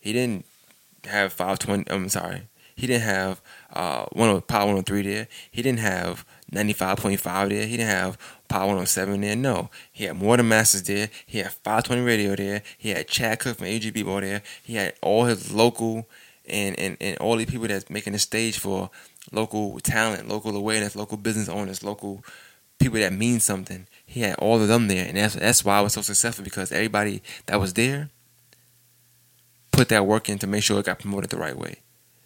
[0.00, 0.44] He didn't
[1.04, 1.90] have 520.
[1.90, 2.48] I'm sorry.
[2.74, 3.40] He didn't have
[3.72, 5.28] uh, one of Power 103 there.
[5.50, 7.66] He didn't have 95.5 there.
[7.66, 9.36] He didn't have Power 107 there.
[9.36, 11.10] No, he had more than Masters there.
[11.26, 12.62] He had 520 Radio there.
[12.76, 14.42] He had Chad Cook from AGB Ball there.
[14.62, 16.08] He had all his local
[16.46, 18.90] and, and, and all the people that's making the stage for
[19.32, 22.24] local talent, local awareness, local business owners, local
[22.78, 23.86] people that mean something.
[24.04, 26.70] He had all of them there, and that's that's why I was so successful because
[26.70, 28.10] everybody that was there
[29.72, 31.76] put that work in to make sure it got promoted the right way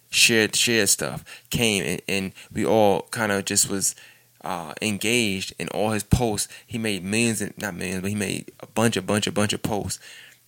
[0.09, 3.95] shared shared stuff came and, and we all kind of just was
[4.43, 6.47] uh, engaged in all his posts.
[6.65, 9.53] He made millions and not millions, but he made a bunch, a bunch, a bunch
[9.53, 9.99] of posts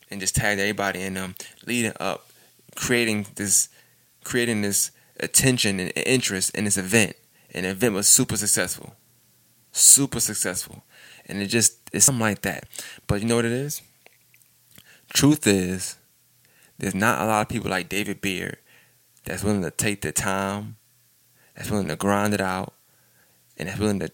[0.09, 2.29] and just tagged everybody in them, leading up,
[2.75, 3.69] creating this,
[4.23, 7.15] creating this attention and interest in this event.
[7.53, 8.95] And the event was super successful,
[9.71, 10.83] super successful,
[11.25, 12.65] and it just it's something like that.
[13.07, 13.81] But you know what it is?
[15.13, 15.97] Truth is,
[16.77, 18.57] there's not a lot of people like David Beard
[19.25, 20.77] that's willing to take the time,
[21.55, 22.73] that's willing to grind it out,
[23.57, 24.11] and that's willing to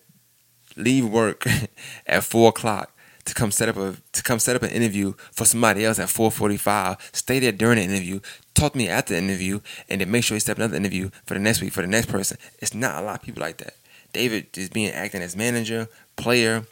[0.76, 1.46] leave work
[2.08, 2.92] at four o'clock
[3.26, 6.10] to come set up a to come set up an interview for somebody else at
[6.10, 6.98] four forty five.
[7.14, 8.20] Stay there during the interview,
[8.54, 11.10] talk to me after the interview, and then make sure you set up another interview
[11.26, 12.38] for the next week for the next person.
[12.60, 13.76] It's not a lot of people like that.
[14.14, 16.66] David is being acting as manager, player,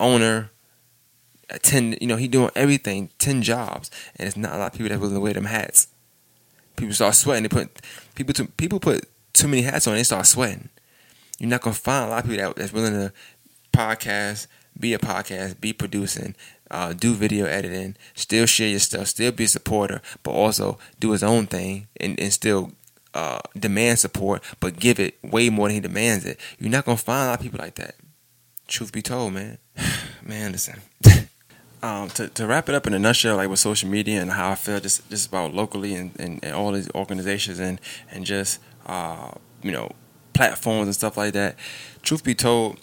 [0.00, 0.50] owner,
[1.62, 4.88] ten you know, he doing everything, ten jobs, and it's not a lot of people
[4.88, 5.88] that willing to wear them hats
[6.76, 7.44] people start sweating.
[7.44, 7.80] They put
[8.14, 9.94] people to, people put too many hats on.
[9.94, 10.68] They start sweating.
[11.38, 13.12] You're not gonna find a lot of people that, that's willing to
[13.72, 14.46] podcast,
[14.78, 16.34] be a podcast, be producing,
[16.70, 21.12] uh, do video editing, still share your stuff, still be a supporter, but also do
[21.12, 22.72] his own thing and, and still
[23.14, 26.38] uh, demand support, but give it way more than he demands it.
[26.58, 27.94] You're not gonna find a lot of people like that.
[28.68, 29.58] Truth be told, man.
[30.22, 30.80] man, listen.
[31.86, 34.50] um, to, to wrap it up in a nutshell, like with social media and how
[34.50, 38.60] I feel just, just about locally and, and, and all these organizations and, and just,
[38.86, 39.30] uh,
[39.62, 39.92] you know,
[40.32, 41.56] platforms and stuff like that.
[42.02, 42.80] Truth be told,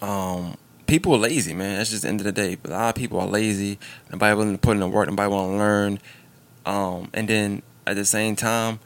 [0.00, 1.76] um, people are lazy, man.
[1.76, 2.56] That's just the end of the day.
[2.64, 3.78] A lot of people are lazy.
[4.10, 5.06] Nobody willing to put in the work.
[5.10, 5.98] Nobody want to learn.
[6.64, 8.80] Um, and then at the same time,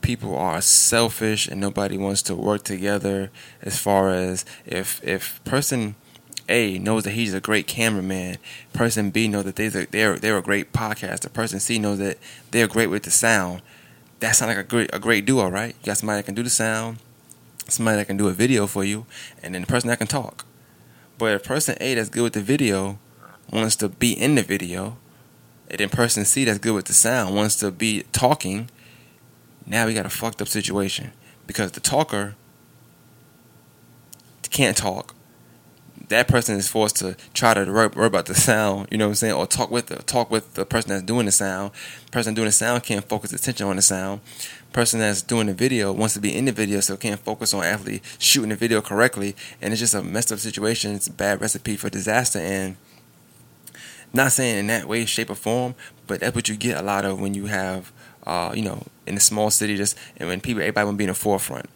[0.00, 3.30] people are selfish and nobody wants to work together.
[3.62, 5.94] As far as if if person
[6.48, 8.38] a knows that he's a great cameraman.
[8.72, 11.32] Person B knows that they're they're they're a great podcaster.
[11.32, 12.18] Person C knows that
[12.50, 13.62] they're great with the sound.
[14.20, 15.74] That sounds like a great a great duo, right?
[15.80, 16.98] You got somebody that can do the sound,
[17.68, 19.06] somebody that can do a video for you,
[19.42, 20.44] and then the person that can talk.
[21.18, 22.98] But if person A that's good with the video
[23.52, 24.96] wants to be in the video,
[25.68, 28.70] and then person C that's good with the sound wants to be talking,
[29.66, 31.12] now we got a fucked up situation
[31.46, 32.34] because the talker
[34.50, 35.14] can't talk
[36.08, 39.14] that person is forced to try to worry, about the sound, you know what I'm
[39.16, 41.72] saying, or talk with the talk with the person that's doing the sound.
[42.10, 44.20] Person doing the sound can't focus attention on the sound.
[44.72, 47.64] Person that's doing the video wants to be in the video, so can't focus on
[47.64, 50.94] actually shooting the video correctly, and it's just a messed up situation.
[50.94, 52.76] It's a bad recipe for disaster, and
[54.12, 55.74] not saying in that way, shape, or form,
[56.06, 57.92] but that's what you get a lot of when you have,
[58.26, 61.04] uh, you know, in a small city, just and when people, everybody want to be
[61.04, 61.68] in the forefront.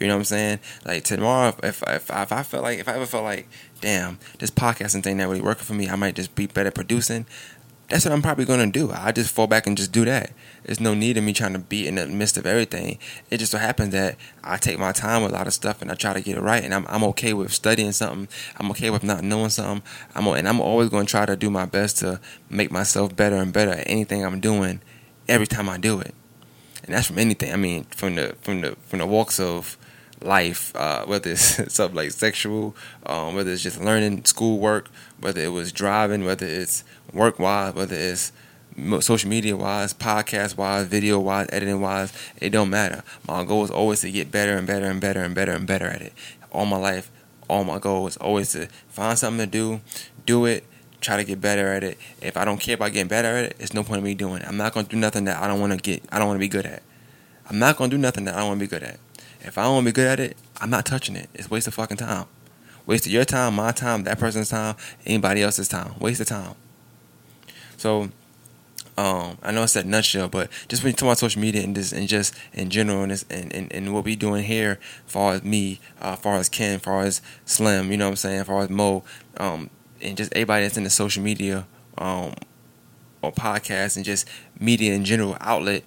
[0.00, 0.58] You know what I'm saying?
[0.84, 3.48] Like tomorrow, if if, if I felt like if I ever felt like,
[3.80, 7.26] damn, this podcasting thing not really working for me, I might just be better producing.
[7.88, 8.92] That's what I'm probably gonna do.
[8.92, 10.32] I just fall back and just do that.
[10.64, 12.98] There's no need of me trying to be in the midst of everything.
[13.30, 15.90] It just so happens that I take my time with a lot of stuff and
[15.90, 16.62] I try to get it right.
[16.62, 18.28] And I'm I'm okay with studying something.
[18.58, 19.82] I'm okay with not knowing something.
[20.14, 23.54] I'm and I'm always gonna try to do my best to make myself better and
[23.54, 24.82] better at anything I'm doing
[25.26, 26.14] every time I do it.
[26.84, 27.54] And that's from anything.
[27.54, 29.78] I mean, from the from the from the walks of
[30.22, 32.74] life, uh, whether it's something like sexual,
[33.06, 34.88] um, whether it's just learning schoolwork,
[35.20, 38.32] whether it was driving, whether it's work wise, whether it's
[39.00, 43.02] social media wise, podcast wise, video wise, editing wise, it don't matter.
[43.26, 45.86] My goal is always to get better and better and better and better and better
[45.86, 46.12] at it.
[46.52, 47.10] All my life,
[47.48, 49.80] all my goal is always to find something to do,
[50.26, 50.64] do it,
[51.00, 51.98] try to get better at it.
[52.20, 54.42] If I don't care about getting better at it, it's no point in me doing
[54.42, 54.48] it.
[54.48, 56.02] I'm not gonna do nothing that I don't want to get.
[56.10, 56.82] I don't want to be good at.
[57.48, 58.98] I'm not gonna do nothing that I don't want to be good at.
[59.48, 61.30] If I don't be good at it, I'm not touching it.
[61.32, 62.26] It's waste of fucking time.
[62.84, 65.94] Waste of your time, my time, that person's time, anybody else's time.
[65.98, 66.54] Waste of time.
[67.78, 68.10] So,
[68.98, 71.74] um, I know it's that nutshell, but just when you talk about social media and
[71.74, 75.34] just and just in general and, this, and, and and what we doing here, far
[75.34, 78.62] as me, uh, far as Ken, far as Slim, you know what I'm saying, far
[78.62, 79.04] as Mo,
[79.38, 79.70] um,
[80.02, 82.34] and just everybody that's in the social media, um,
[83.22, 85.84] or podcast and just media in general outlet.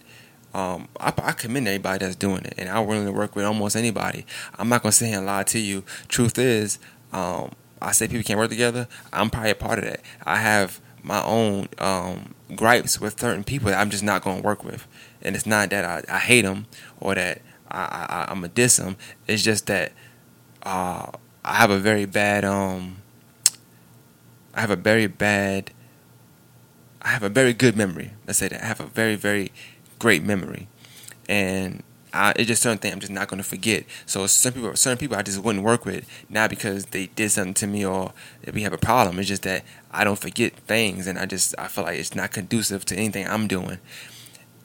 [0.54, 3.76] Um, I, I commend anybody that's doing it, and I'm willing to work with almost
[3.76, 4.26] anybody.
[4.58, 5.84] I'm not gonna sit here and lie to you.
[6.08, 6.80] Truth is,
[7.14, 8.88] um, I say people can't work together.
[9.14, 10.02] I'm probably a part of that.
[10.24, 14.64] I have my own um, gripes with certain people that I'm just not gonna work
[14.64, 14.88] with,
[15.22, 16.68] and it's not that I, I hate them
[17.00, 18.98] or that I, I I'm a diss them.
[19.28, 19.94] It's just that
[20.64, 21.12] uh,
[21.46, 22.98] I have a very bad um,
[24.54, 25.72] I have a very bad
[27.02, 28.12] I have a very good memory.
[28.28, 29.52] Let's say that I have a very, very
[30.02, 30.68] great memory,
[31.30, 33.86] and I, it's just certain I'm just not going to forget.
[34.08, 37.54] So some people, certain people, I just wouldn't work with, not because they did something
[37.54, 38.12] to me or
[38.52, 39.20] we have a problem.
[39.20, 42.32] It's just that I don't forget things, and I just I feel like it's not
[42.32, 43.78] conducive to anything I'm doing.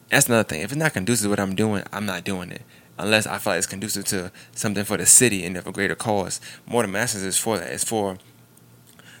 [0.09, 0.61] That's another thing.
[0.61, 2.63] If it's not conducive to what I'm doing, I'm not doing it.
[2.97, 5.93] Unless I feel like it's conducive to something for the city and of a greater
[5.93, 6.41] cause.
[6.65, 7.71] Morning Masters is for that.
[7.71, 8.17] It's for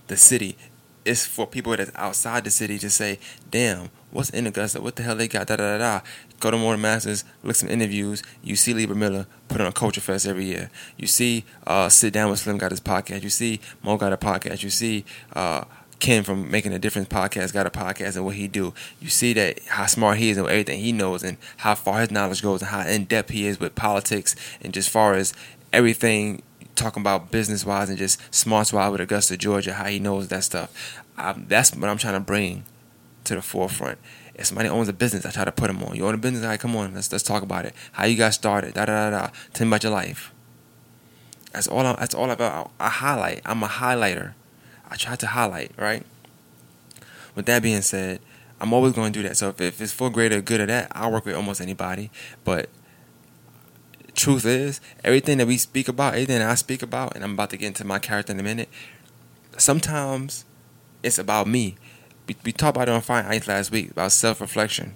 [0.07, 0.57] the city
[1.07, 3.17] it's for people that's outside the city to say,
[3.49, 4.81] damn, what's in Augusta?
[4.81, 5.47] What the hell they got?
[5.47, 6.05] Da da da da.
[6.39, 8.23] Go to Morning Masters, look some interviews.
[8.43, 10.69] You see Libra Miller put on a Culture Fest every year.
[10.97, 13.23] You see uh, Sit Down with Slim got his podcast.
[13.23, 14.63] You see Mo got a podcast.
[14.63, 15.63] You see uh,
[15.99, 18.73] Ken from Making a Difference podcast got a podcast and what he do.
[19.01, 22.11] You see that how smart he is and everything he knows and how far his
[22.11, 25.33] knowledge goes and how in depth he is with politics and just far as
[25.73, 26.43] everything
[26.75, 30.43] talking about business wise and just smarts wise with Augusta, Georgia, how he knows that
[30.43, 31.01] stuff.
[31.17, 32.63] Um, that's what I'm trying to bring
[33.27, 33.99] to the forefront.
[34.35, 35.95] If somebody owns a business, I try to put them on.
[35.95, 37.73] You own a business, all right, come on, let's let's talk about it.
[37.93, 39.29] How you got started, da da da da.
[39.53, 40.33] Tell me about your life.
[41.51, 41.85] That's all.
[41.85, 42.71] I, that's all about.
[42.79, 43.41] I highlight.
[43.45, 44.33] I'm a highlighter.
[44.89, 46.05] I try to highlight, right?
[47.35, 48.19] With that being said,
[48.59, 49.37] I'm always going to do that.
[49.37, 52.09] So if, if it's for greater good or that, I'll work with almost anybody.
[52.43, 52.69] But
[54.13, 57.57] truth is, everything that we speak about, everything I speak about, and I'm about to
[57.57, 58.69] get into my character in a minute.
[59.57, 60.45] Sometimes
[61.03, 61.75] it's about me.
[62.27, 64.95] We, we talked about it on Fire Ice last week about self reflection.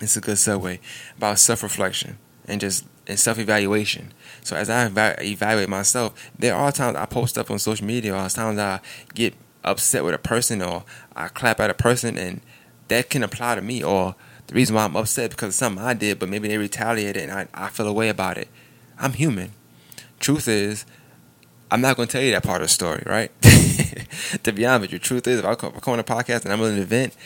[0.00, 0.78] It's a good segue
[1.16, 4.12] about self reflection and just and self evaluation.
[4.42, 8.14] So as I eva- evaluate myself, there are times I post up on social media,
[8.14, 8.80] or times I
[9.14, 12.40] get upset with a person, or I clap at a person, and
[12.88, 13.82] that can apply to me.
[13.82, 14.14] Or
[14.50, 17.30] the reason why I'm upset because of something I did, but maybe they retaliated and
[17.30, 18.48] I, I feel a way about it.
[18.98, 19.52] I'm human.
[20.18, 20.84] Truth is,
[21.70, 23.30] I'm not going to tell you that part of the story, right?
[24.42, 26.60] to be honest with you, truth is, if I come on a podcast and I'm
[26.60, 27.16] in an event,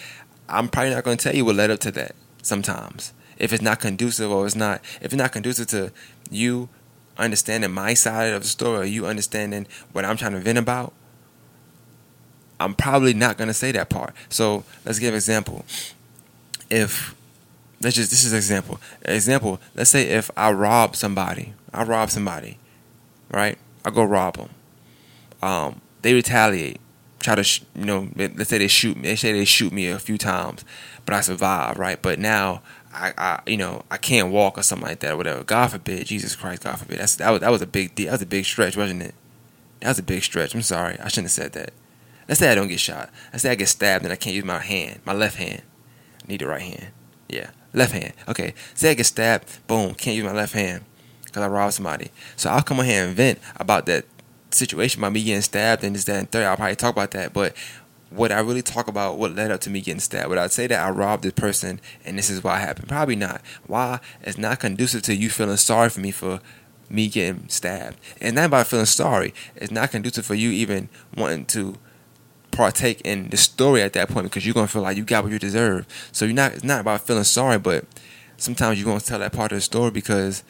[0.49, 3.13] I'm probably not going to tell you what led up to that sometimes.
[3.39, 5.93] If it's not conducive or it's not, if it's not conducive to
[6.31, 6.69] you
[7.17, 10.93] understanding my side of the story or you understanding what I'm trying to vent about,
[12.61, 14.15] I'm probably not going to say that part.
[14.29, 15.65] So let's give an example.
[16.71, 17.15] If,
[17.81, 18.81] let's just, this is an example.
[19.03, 22.59] Example, let's say if I rob somebody, I rob somebody,
[23.31, 23.59] right?
[23.85, 24.51] I go rob them.
[25.43, 26.81] Um, they retaliate,
[27.19, 29.09] try to, sh- you know, let's say they shoot me.
[29.09, 30.65] They say they shoot me a few times,
[31.07, 32.01] but I survive, right?
[32.01, 32.63] But now
[32.93, 35.43] I, I, you know, I can't walk or something like that, or whatever.
[35.43, 36.99] God forbid, Jesus Christ, God forbid.
[36.99, 38.07] That's that was that was a big deal.
[38.07, 39.15] That was a big stretch, wasn't it?
[39.81, 40.55] That was a big stretch.
[40.55, 41.73] I'm sorry, I shouldn't have said that.
[42.29, 43.11] Let's say I don't get shot.
[43.33, 45.63] Let's say I get stabbed and I can't use my hand, my left hand.
[46.23, 46.89] I need the right hand.
[47.29, 48.13] Yeah, left hand.
[48.29, 48.53] Okay.
[48.75, 50.85] Say I get stabbed, boom, can't use my left hand
[51.25, 52.11] because I robbed somebody.
[52.37, 54.05] So I'll come on here and vent about that
[54.55, 56.45] situation about me getting stabbed and this, that, and third.
[56.45, 57.33] I'll probably talk about that.
[57.33, 57.55] But
[58.11, 60.29] would I really talk about what led up to me getting stabbed?
[60.29, 62.89] Would I say that I robbed this person and this is why it happened?
[62.89, 63.43] Probably not.
[63.67, 64.01] Why?
[64.23, 66.41] It's not conducive to you feeling sorry for me for
[66.89, 67.97] me getting stabbed.
[68.21, 69.35] And not about feeling sorry.
[69.57, 71.77] It's not conducive for you even wanting to
[72.51, 75.33] partake in the story at that point because you're gonna feel like you got what
[75.33, 75.87] you deserve.
[76.13, 76.53] So you're not.
[76.53, 77.85] It's not about feeling sorry, but
[78.37, 80.45] sometimes you're gonna tell that part of the story because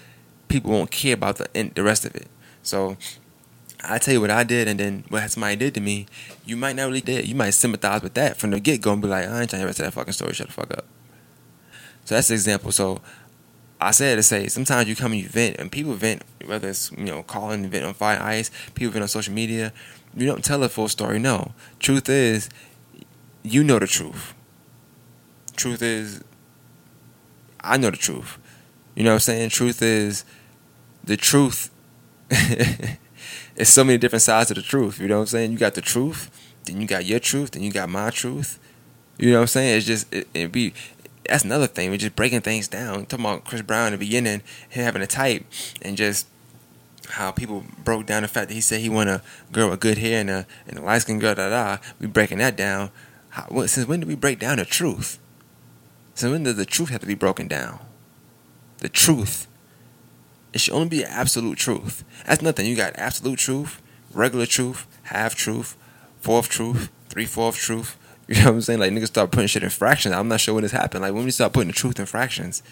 [0.48, 2.28] people won't care about the the rest of it.
[2.62, 2.96] So
[3.86, 6.06] I tell you what I did, and then what somebody did to me,
[6.44, 7.28] you might not really did.
[7.28, 9.62] You might sympathize with that from the get go and be like, I ain't trying
[9.62, 10.34] to rest of that fucking story.
[10.34, 10.86] Shut the fuck up.
[12.04, 12.72] So that's the example.
[12.72, 13.00] So
[13.80, 16.90] I said to say sometimes you come and you vent, and people vent, whether it's
[16.92, 19.72] you know calling, vent on fire ice, people vent on social media.
[20.16, 21.18] You don't tell a full story.
[21.18, 22.48] No, truth is,
[23.42, 24.34] you know the truth.
[25.56, 26.22] Truth is,
[27.60, 28.38] I know the truth.
[28.94, 29.50] You know what I'm saying?
[29.50, 30.24] Truth is,
[31.02, 31.70] the truth.
[33.56, 35.00] it's so many different sides of the truth.
[35.00, 35.52] You know what I'm saying?
[35.52, 36.30] You got the truth,
[36.64, 38.58] then you got your truth, then you got my truth.
[39.18, 39.76] You know what I'm saying?
[39.76, 40.74] It's just it, it be.
[41.28, 41.90] That's another thing.
[41.90, 43.06] We're just breaking things down.
[43.06, 45.44] Talking about Chris Brown in the beginning, him having a type,
[45.80, 46.26] and just
[47.10, 49.98] how people broke down the fact that he said he want a girl with good
[49.98, 51.34] hair and a and a light skinned girl.
[51.34, 51.78] Da da.
[52.00, 52.90] We breaking that down.
[53.30, 55.18] How, since when did we break down the truth?
[56.14, 57.80] Since when does the truth have to be broken down?
[58.78, 59.46] The truth.
[60.54, 62.04] It should only be absolute truth.
[62.24, 62.64] That's nothing.
[62.66, 63.82] You got absolute truth,
[64.12, 65.76] regular truth, half truth,
[66.20, 67.98] fourth truth, three fourth truth.
[68.26, 68.80] You know what I'm saying?
[68.80, 70.14] Like niggas start putting shit in fractions.
[70.14, 71.02] I'm not sure when this happened.
[71.02, 72.62] Like when we start putting the truth in fractions,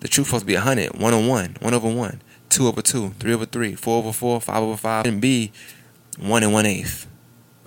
[0.00, 2.80] the truth supposed to be a hundred, one on one, one over one, two over
[2.80, 5.52] two, three over three, four over four, five over five, and be
[6.18, 7.06] one and one eighth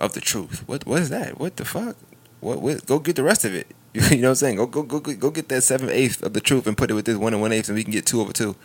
[0.00, 0.66] of the truth.
[0.66, 1.38] What what is that?
[1.38, 1.94] What the fuck?
[2.40, 3.68] What, what go get the rest of it.
[3.94, 4.56] You know what I'm saying?
[4.56, 7.04] Go go go go get that seven eighth of the truth and put it with
[7.04, 8.56] this one and one eighth, and we can get two over two.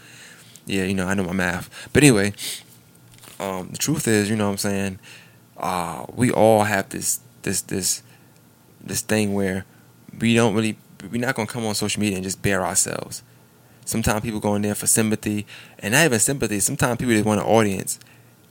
[0.66, 1.90] Yeah, you know I know my math.
[1.94, 2.34] But anyway,
[3.40, 5.00] um, the truth is, you know what I'm saying.
[5.58, 8.04] Uh, we all have this this this
[8.82, 9.66] this thing where
[10.20, 10.78] we don't really
[11.12, 13.24] we're not gonna come on social media and just bare ourselves.
[13.86, 15.46] Sometimes people go in there for sympathy,
[15.80, 16.60] and not even sympathy.
[16.60, 18.00] Sometimes people just want an audience,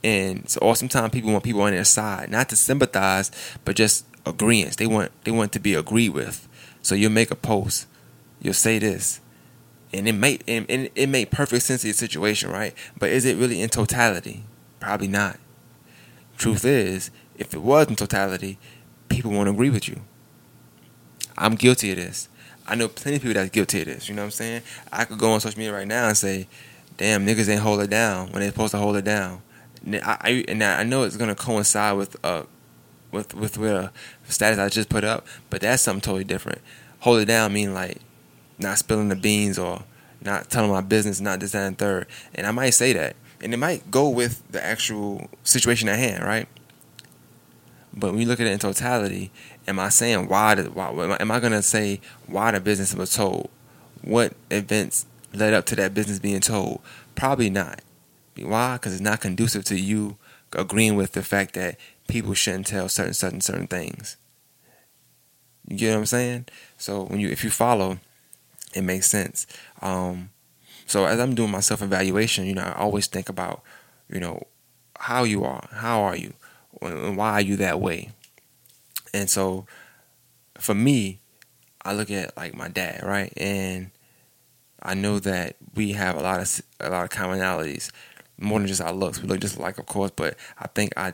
[0.03, 3.31] and so or sometimes people want people on their side, not to sympathize,
[3.65, 4.77] but just agreeance.
[4.77, 6.47] They want they want to be agreed with.
[6.81, 7.87] So you'll make a post,
[8.41, 9.19] you'll say this,
[9.95, 12.73] and it made and, and it make perfect sense of the situation, right?
[12.97, 14.43] But is it really in totality?
[14.79, 15.39] Probably not.
[16.37, 18.57] Truth is, if it was in totality,
[19.09, 20.01] people won't agree with you.
[21.37, 22.29] I'm guilty of this.
[22.67, 24.09] I know plenty of people that's guilty of this.
[24.09, 24.61] You know what I'm saying?
[24.91, 26.47] I could go on social media right now and say,
[26.97, 29.41] "Damn, niggas ain't hold it down when they're supposed to hold it down."
[29.85, 32.43] And I, I and I know it's gonna coincide with uh
[33.11, 33.91] with with with
[34.27, 36.61] status I just put up, but that's something totally different.
[36.99, 37.99] Hold it down mean like
[38.57, 39.83] not spilling the beans or
[40.21, 42.07] not telling my business, not this that, and third.
[42.33, 46.23] And I might say that, and it might go with the actual situation at hand,
[46.23, 46.47] right?
[47.93, 49.31] But when you look at it in totality,
[49.67, 50.55] am I saying why?
[50.55, 53.49] The, why am I going to say why the business was told?
[54.01, 56.81] What events led up to that business being told?
[57.15, 57.81] Probably not.
[58.37, 58.75] Why?
[58.75, 60.17] Because it's not conducive to you
[60.51, 61.77] agreeing with the fact that
[62.07, 64.17] people shouldn't tell certain, certain, certain things.
[65.67, 66.45] You get what I'm saying?
[66.77, 67.99] So when you, if you follow,
[68.75, 69.47] it makes sense.
[69.81, 70.29] Um,
[70.85, 73.63] so as I'm doing my self evaluation, you know, I always think about,
[74.09, 74.43] you know,
[74.97, 76.33] how you are, how are you,
[76.81, 78.11] and why are you that way?
[79.13, 79.65] And so
[80.59, 81.19] for me,
[81.83, 83.33] I look at like my dad, right?
[83.37, 83.91] And
[84.81, 87.91] I know that we have a lot of a lot of commonalities,
[88.37, 89.21] more than just our looks.
[89.21, 91.13] We look just alike, of course, but I think I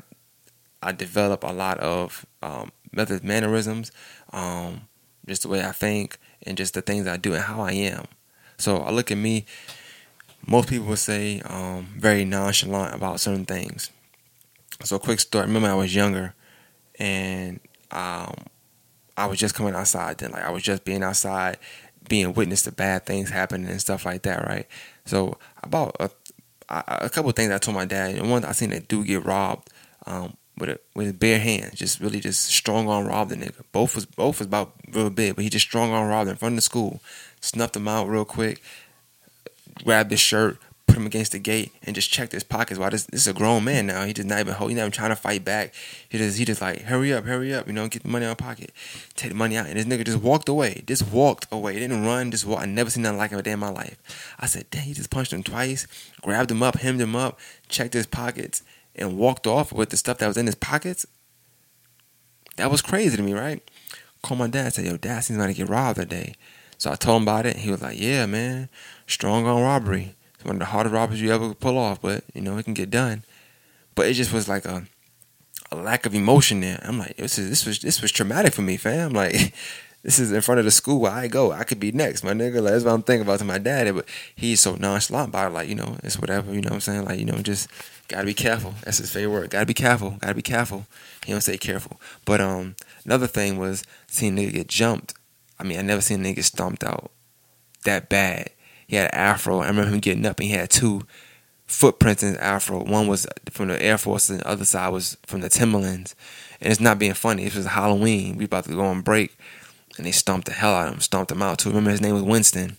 [0.82, 3.92] I develop a lot of um, methods, mannerisms,
[4.34, 4.82] um,
[5.28, 8.06] just the way I think, and just the things I do and how I am.
[8.58, 9.46] So I look at me.
[10.48, 13.92] Most people would say um, very nonchalant about certain things.
[14.84, 15.46] So, quick story.
[15.46, 16.34] Remember, I was younger,
[16.98, 17.60] and
[17.92, 18.34] um,
[19.16, 20.18] I was just coming outside.
[20.18, 21.60] Then, like, I was just being outside,
[22.10, 24.68] being witness to bad things happening and stuff like that, right?
[25.06, 26.10] So, about a,
[26.70, 28.16] a couple things I told my dad.
[28.16, 29.70] And one, I seen a dude get robbed
[30.06, 33.64] um, with a with his bare hands, just really just strong arm robbed the nigga.
[33.72, 36.38] Both was both was about real big, but he just strong arm robbed him in
[36.38, 37.02] front of the school,
[37.40, 38.62] snuffed him out real quick,
[39.84, 40.58] grabbed his shirt,
[40.92, 42.80] put him against the gate and just checked his pockets.
[42.80, 44.06] While this, this is a grown man now.
[44.06, 45.74] He just not even hold, he not even trying to fight back.
[46.10, 48.34] He just he just like hurry up, hurry up, you know, get the money out
[48.34, 48.72] of pocket,
[49.16, 50.84] take the money out, and this nigga just walked away.
[50.86, 51.80] Just walked away.
[51.80, 52.32] Didn't run.
[52.32, 52.62] Just walk.
[52.62, 53.98] I never seen nothing like him a day in my life.
[54.40, 55.88] I said, dang, he just punched him twice,
[56.22, 57.40] grabbed him up, hemmed him up,
[57.70, 58.64] checked his pockets,
[58.96, 61.06] and walked off with the stuff that was in his pockets.
[62.58, 63.62] That was crazy to me, right?
[64.22, 66.36] Called my dad, said, yo, dad seems like to get robbed today.
[66.78, 67.58] So I told him about it.
[67.58, 68.70] He was like, yeah, man,
[69.08, 70.16] strong on robbery.
[70.36, 72.74] It's one of the hardest robberies you ever pull off, but you know it can
[72.74, 73.24] get done.
[73.94, 74.88] But it just was like a
[75.72, 76.80] a lack of emotion there.
[76.84, 79.14] I'm like, this is this was this was traumatic for me, fam.
[79.22, 79.54] Like,
[80.04, 81.52] this is in front of the school where I go.
[81.52, 82.62] I could be next, my nigga.
[82.62, 83.92] Like, that's what I'm thinking about to my daddy.
[83.92, 85.54] But he's so nonchalant about it.
[85.54, 86.54] Like, you know, it's whatever.
[86.54, 87.06] You know what I'm saying?
[87.06, 87.70] Like, you know, just
[88.08, 88.74] gotta be careful.
[88.84, 89.50] That's his favorite word.
[89.52, 90.18] Gotta be careful.
[90.20, 90.86] Gotta be careful.
[91.26, 92.00] He don't say careful.
[92.26, 92.76] But um,
[93.06, 95.14] another thing was seeing nigga get jumped.
[95.60, 97.12] I mean, I never seen a nigga stomped out
[97.86, 98.50] that bad.
[98.88, 99.60] He had an afro.
[99.60, 101.04] I remember him getting up and he had two
[101.66, 102.84] footprints in his afro.
[102.84, 106.16] One was from the Air Force and the other side was from the Timberlands.
[106.60, 107.46] And it's not being funny.
[107.46, 108.38] It was Halloween.
[108.38, 109.38] We about to go on break.
[109.98, 111.00] And they stomped the hell out of him.
[111.02, 111.70] Stomped him out too.
[111.70, 112.78] Remember his name was Winston.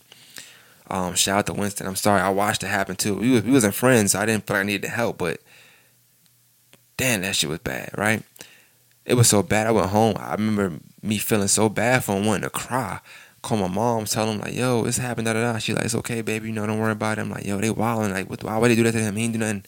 [0.89, 1.87] Um, shout out to Winston.
[1.87, 2.21] I'm sorry.
[2.21, 3.15] I watched it happen too.
[3.15, 5.17] We, was, we wasn't friends, so I didn't feel like I needed help.
[5.17, 5.39] But
[6.97, 8.23] damn, that shit was bad, right?
[9.05, 9.67] It was so bad.
[9.67, 10.15] I went home.
[10.17, 12.99] I remember me feeling so bad for him, wanting to cry
[13.43, 15.59] call my mom, tell them like, yo, this happened, da da da.
[15.59, 17.21] She like, it's okay, baby, you know, don't worry about it.
[17.21, 18.11] I'm like, yo, they wilding.
[18.11, 19.15] Like, why would they do that to him?
[19.15, 19.65] He didn't do nothing.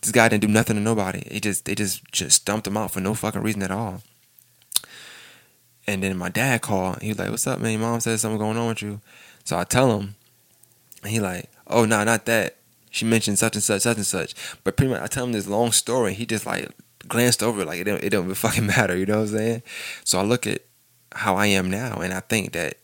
[0.00, 1.22] This guy didn't do nothing to nobody.
[1.30, 4.02] He just, they just, just stumped him out for no fucking reason at all.
[5.88, 7.00] And then my dad called.
[7.00, 7.72] He was like, what's up, man?
[7.72, 9.00] Your mom said something going on with you.
[9.44, 10.16] So I tell him,
[11.02, 12.56] and he like, oh, no, nah, not that.
[12.90, 14.34] She mentioned such and such, such and such.
[14.64, 16.12] But pretty much, I tell him this long story.
[16.12, 16.68] He just like
[17.06, 18.94] glanced over it like it don't, it don't fucking matter.
[18.98, 19.62] You know what I'm saying?
[20.04, 20.60] So I look at
[21.14, 22.74] how I am now, and I think that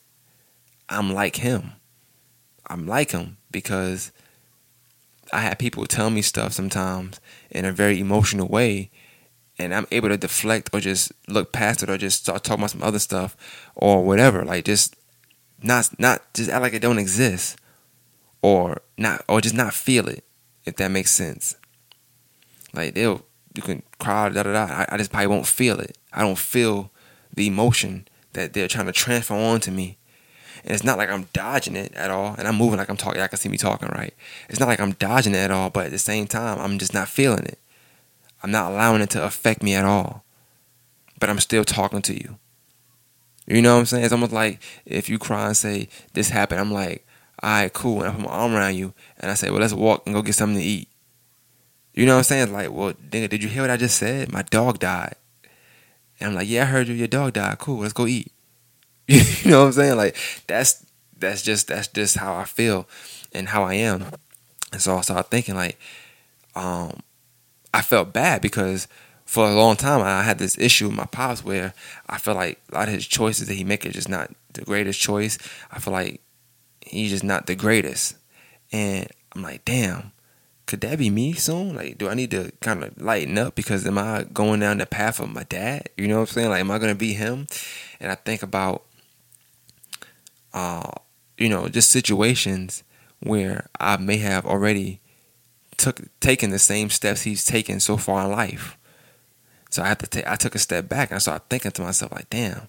[0.88, 1.72] I'm like him.
[2.66, 4.12] I'm like him because
[5.30, 8.90] I have people tell me stuff sometimes in a very emotional way,
[9.58, 12.70] and I'm able to deflect or just look past it or just start talking about
[12.70, 13.36] some other stuff
[13.74, 14.44] or whatever.
[14.44, 14.96] Like just
[15.62, 17.56] not not just act like it don't exist
[18.42, 20.24] or not or just not feel it
[20.64, 21.56] if that makes sense.
[22.72, 23.24] Like they'll
[23.54, 24.64] you can cry da da da.
[24.64, 25.96] I, I just probably won't feel it.
[26.12, 26.90] I don't feel
[27.32, 29.98] the emotion that they're trying to transfer onto me.
[30.64, 32.34] And it's not like I'm dodging it at all.
[32.38, 33.20] And I'm moving like I'm talking.
[33.20, 34.14] I can see me talking right.
[34.48, 35.70] It's not like I'm dodging it at all.
[35.70, 37.58] But at the same time, I'm just not feeling it.
[38.44, 40.22] I'm not allowing it to affect me at all.
[41.18, 42.38] But I'm still talking to you.
[43.46, 44.04] You know what I'm saying?
[44.04, 47.06] It's almost like if you cry and say, This happened, I'm like,
[47.42, 48.02] All right, cool.
[48.02, 50.20] And I put my arm around you and I say, Well, let's walk and go
[50.20, 50.88] get something to eat.
[51.94, 52.42] You know what I'm saying?
[52.42, 54.30] It's Like, well, nigga, did you hear what I just said?
[54.30, 55.14] My dog died.
[56.20, 56.94] And I'm like, Yeah, I heard you.
[56.94, 57.56] Your dog died.
[57.58, 57.78] Cool.
[57.78, 58.30] Let's go eat.
[59.08, 59.96] you know what I'm saying?
[59.96, 60.16] Like,
[60.46, 60.84] that's
[61.18, 62.86] that's just that's just how I feel
[63.32, 64.04] and how I am.
[64.70, 65.78] And so I started thinking like,
[66.54, 67.00] um,
[67.74, 68.86] I felt bad because
[69.26, 71.74] for a long time I had this issue with my pops where
[72.08, 74.62] I felt like a lot of his choices that he make are just not the
[74.62, 75.38] greatest choice.
[75.72, 76.20] I feel like
[76.86, 78.16] he's just not the greatest.
[78.70, 80.12] And I'm like, damn,
[80.66, 81.74] could that be me soon?
[81.74, 84.86] Like, do I need to kind of lighten up because am I going down the
[84.86, 85.88] path of my dad?
[85.96, 86.50] You know what I'm saying?
[86.50, 87.48] Like, am I gonna be him?
[87.98, 88.84] And I think about,
[90.52, 90.92] uh,
[91.38, 92.84] you know, just situations
[93.18, 95.00] where I may have already
[95.84, 98.78] took taken the same steps he's taken so far in life.
[99.68, 100.26] So I had to take.
[100.26, 102.68] I took a step back and I started thinking to myself like, damn,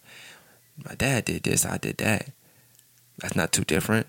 [0.84, 2.30] my dad did this, I did that.
[3.20, 4.08] That's not too different.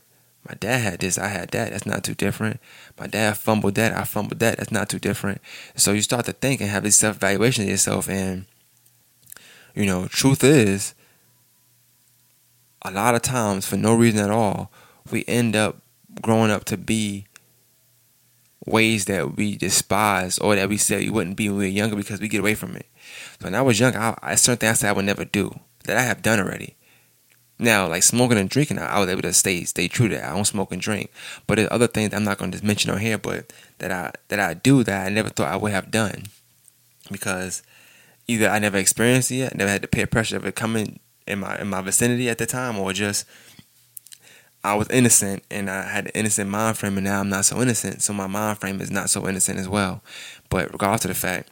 [0.49, 1.71] My dad had this, I had that.
[1.71, 2.61] That's not too different.
[2.99, 4.59] My dad fumbled that, I fumbled that.
[4.59, 5.41] That's not too different.
[5.77, 8.09] So you start to think and have this self evaluation of yourself.
[8.09, 8.47] And,
[9.75, 10.95] you know, truth is,
[12.83, 14.71] a lot of times, for no reason at all,
[15.11, 15.77] we end up
[16.23, 17.27] growing up to be
[18.67, 21.97] ways that we despise or that we said we wouldn't be when we were younger
[21.97, 22.87] because we get away from it.
[23.39, 25.59] So when I was young, I, I certain things I said I would never do
[25.85, 26.77] that I have done already.
[27.59, 30.31] Now, like smoking and drinking, I was able to stay stay true to that.
[30.31, 31.11] I don't smoke and drink,
[31.47, 34.41] but there's other things I'm not going to mention on here, but that I that
[34.41, 36.25] I do that I never thought I would have done
[37.11, 37.63] because
[38.27, 41.39] either I never experienced it yet, never had the peer pressure of it coming in
[41.39, 43.25] my in my vicinity at the time, or just
[44.67, 47.63] I was innocent and I had an innocent mind frame, and now I'm not so
[47.63, 50.03] innocent, so my mind frame is not so innocent as well.
[50.51, 51.51] But regardless of the fact,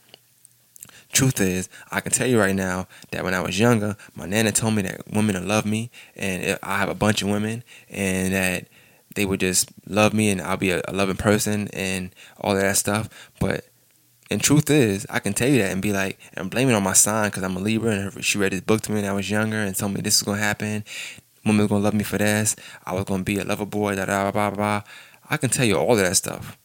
[1.13, 4.51] truth is, I can tell you right now that when I was younger, my nana
[4.51, 8.35] told me that women will love me, and I have a bunch of women, and
[8.35, 8.67] that
[9.15, 12.11] they would just love me, and I'll be a, a loving person, and
[12.41, 13.09] all that stuff.
[13.39, 13.65] But
[14.29, 16.83] and truth is, I can tell you that and be like, and blame it on
[16.83, 19.13] my sign because I'm a Libra, and she read this book to me when I
[19.13, 20.83] was younger and told me this is gonna happen.
[21.45, 22.57] Women's gonna love me for this.
[22.85, 23.97] I was gonna be a lover boy.
[23.97, 24.83] Da da blah blah.
[25.29, 26.59] I can tell you all of that stuff.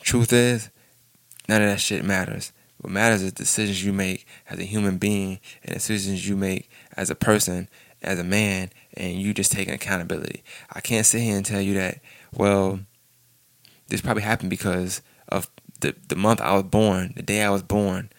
[0.00, 0.70] Truth is,
[1.48, 2.52] none of that shit matters.
[2.78, 7.08] What matters is decisions you make as a human being and decisions you make as
[7.08, 7.68] a person,
[8.02, 10.44] as a man, and you just taking accountability.
[10.70, 12.00] I can't sit here and tell you that,
[12.32, 12.80] well,
[13.88, 15.48] this probably happened because of
[15.80, 18.10] the, the month I was born, the day I was born,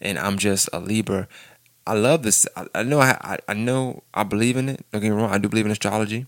[0.00, 1.28] and I'm just a Libra.
[1.86, 2.46] I love this.
[2.56, 4.84] I, I know I, I, know I believe in it.
[4.92, 5.30] Don't get me wrong.
[5.30, 6.26] I do believe in astrology.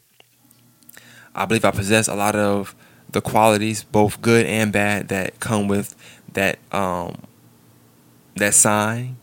[1.34, 2.74] I believe I possess a lot of
[3.10, 5.94] the qualities, both good and bad, that come with
[6.32, 7.22] that um,
[8.36, 9.16] that sign.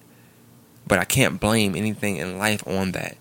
[0.87, 3.17] But I can't blame anything in life on that.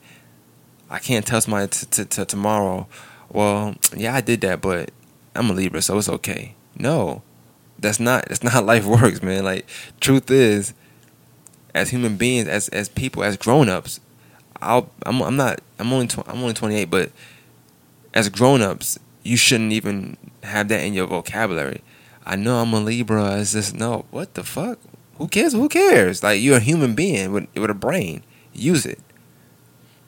[0.89, 2.89] I can't tell somebody t- t- t- tomorrow,
[3.29, 4.91] well, yeah, I did that, but
[5.37, 6.57] I'm a Libra, so it's okay.
[6.77, 7.23] No,
[7.79, 9.45] that's not that's not how life works, man.
[9.45, 9.69] Like,
[10.01, 10.75] truth is,
[11.75, 14.01] as human beings, as as people, as grown ups,
[14.61, 17.11] I'll I'm I'm not I'm only tw- I'm only 28, but
[18.15, 21.83] as grown ups, you shouldn't even have that in your vocabulary.
[22.25, 23.39] I know I'm a Libra.
[23.41, 24.05] It's just no.
[24.11, 24.79] What the fuck?
[25.19, 25.53] Who cares?
[25.53, 26.23] Who cares?
[26.23, 28.23] Like you're a human being with with a brain.
[28.53, 28.99] Use it.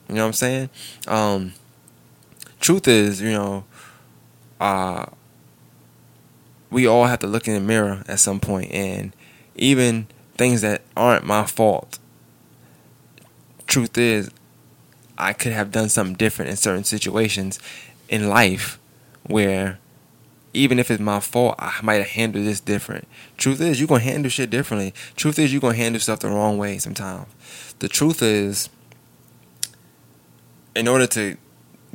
[0.09, 0.71] You know what I'm saying?
[1.07, 1.53] Um,
[2.61, 3.65] truth is, you know,
[4.61, 5.07] uh,
[6.71, 9.15] we all have to look in the mirror at some point, and
[9.55, 10.07] even
[10.43, 12.01] things that aren't my fault.
[13.68, 14.28] Truth is,
[15.16, 17.61] I could have done something different in certain situations
[18.09, 18.80] in life
[19.22, 19.78] where
[20.53, 23.07] even if it's my fault, I might have handled this different.
[23.36, 24.93] Truth is, you're gonna handle shit differently.
[25.14, 27.28] Truth is, you're gonna handle stuff the wrong way sometimes.
[27.78, 28.68] The truth is,
[30.74, 31.36] in order to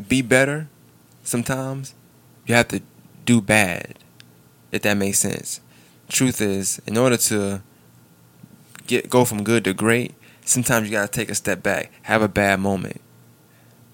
[0.08, 0.70] be better,
[1.22, 1.94] sometimes
[2.46, 2.82] you have to
[3.26, 3.96] do bad.
[4.72, 5.60] If that makes sense.
[6.08, 7.62] Truth is, in order to
[8.88, 10.16] get go from good to great,
[10.46, 13.02] sometimes you gotta take a step back, have a bad moment.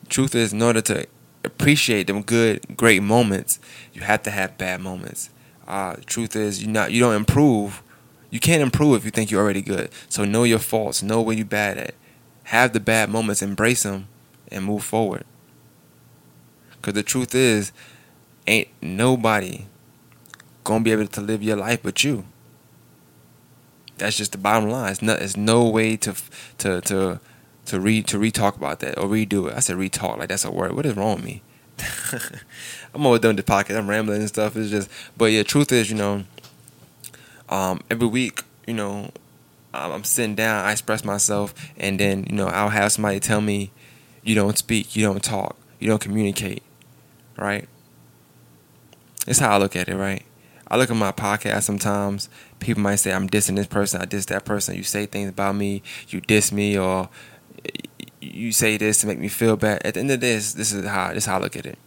[0.09, 1.07] Truth is, in order to
[1.43, 3.59] appreciate them good, great moments,
[3.93, 5.29] you have to have bad moments.
[5.67, 7.81] Uh, truth is, you not you don't improve.
[8.29, 9.89] You can't improve if you think you're already good.
[10.09, 11.93] So know your faults, know where you're bad at,
[12.45, 14.07] have the bad moments, embrace them,
[14.49, 15.23] and move forward.
[16.81, 17.71] Cause the truth is,
[18.45, 19.67] ain't nobody
[20.63, 22.25] gonna be able to live your life but you.
[24.03, 24.91] That's just the bottom line.
[24.91, 26.13] It's no, it's no way to
[26.57, 27.21] to to
[27.67, 29.55] to read to re-talk about that or redo it.
[29.55, 30.73] I said re-talk like that's a word.
[30.73, 31.41] What is wrong with me?
[32.93, 33.77] I'm always doing the podcast.
[33.77, 34.57] I'm rambling and stuff.
[34.57, 36.25] It's just, but yeah, truth is, you know,
[37.47, 39.09] um, every week, you know,
[39.73, 43.71] I'm sitting down, I express myself, and then you know I'll have somebody tell me,
[44.21, 46.61] you don't speak, you don't talk, you don't communicate,
[47.37, 47.69] right?
[49.27, 50.25] It's how I look at it, right?
[50.67, 52.29] I look at my podcast sometimes.
[52.63, 54.75] People might say I'm dissing this person, I diss that person.
[54.75, 57.09] You say things about me, you diss me, or
[58.21, 59.81] you say this to make me feel bad.
[59.85, 61.77] At the end of this, this is how this is how I look at it.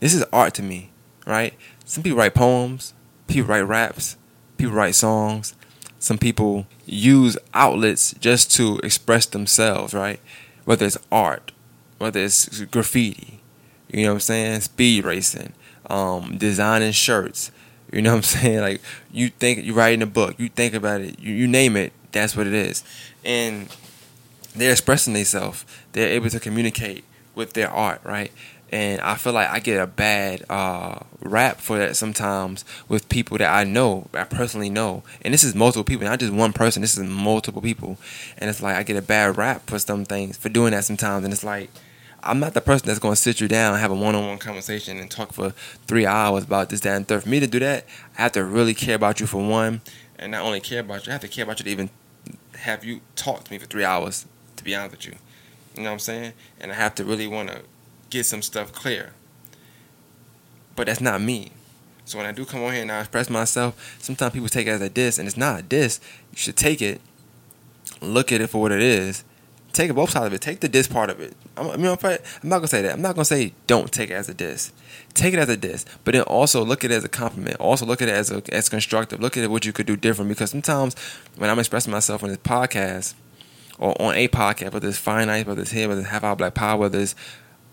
[0.00, 0.90] This is art to me,
[1.26, 1.54] right?
[1.84, 2.92] Some people write poems,
[3.28, 4.16] people write raps,
[4.56, 5.54] people write songs.
[5.98, 10.18] Some people use outlets just to express themselves, right?
[10.64, 11.52] Whether it's art,
[11.98, 13.40] whether it's graffiti,
[13.88, 14.60] you know what I'm saying?
[14.62, 15.52] Speed racing,
[15.88, 17.52] um, designing shirts.
[17.92, 18.60] You know what I'm saying?
[18.60, 18.80] Like
[19.12, 22.36] you think you're writing a book, you think about it, you, you name it, that's
[22.36, 22.82] what it is.
[23.24, 23.68] And
[24.54, 25.64] they're expressing themselves.
[25.92, 28.32] They're able to communicate with their art, right?
[28.70, 33.36] And I feel like I get a bad uh, rap for that sometimes with people
[33.36, 35.02] that I know, I personally know.
[35.20, 36.80] And this is multiple people, not just one person.
[36.80, 37.98] This is multiple people,
[38.38, 41.24] and it's like I get a bad rap for some things for doing that sometimes.
[41.24, 41.68] And it's like
[42.22, 45.10] I'm not the person that's going to sit you down, have a one-on-one conversation, and
[45.10, 45.50] talk for
[45.86, 47.24] three hours about this, that, and third.
[47.24, 47.84] For me to do that,
[48.16, 49.80] I have to really care about you for one,
[50.18, 51.90] and not only care about you, I have to care about you to even
[52.58, 55.14] have you talk to me for three hours to be honest with you.
[55.74, 56.32] You know what I'm saying?
[56.60, 57.62] And I have to really want to
[58.10, 59.12] get some stuff clear.
[60.76, 61.50] But that's not me.
[62.04, 64.70] So when I do come on here and I express myself, sometimes people take it
[64.70, 66.00] as a diss, and it's not a diss.
[66.30, 67.00] You should take it,
[68.00, 69.24] look at it for what it is,
[69.72, 70.40] take both sides of it.
[70.40, 71.34] Take the diss part of it.
[71.56, 72.92] I'm, you know, I'm not gonna say that.
[72.92, 74.72] I'm not gonna say don't take it as a diss.
[75.14, 77.56] Take it as a diss, but then also look at it as a compliment.
[77.56, 79.20] Also look at it as a, as constructive.
[79.20, 80.28] Look at what you could do different.
[80.28, 80.94] Because sometimes
[81.36, 83.14] when I'm expressing myself on this podcast,
[83.78, 86.54] or on a podcast, whether it's Finite, whether it's here, whether it's Half Hour Black
[86.54, 87.14] Power, whether it's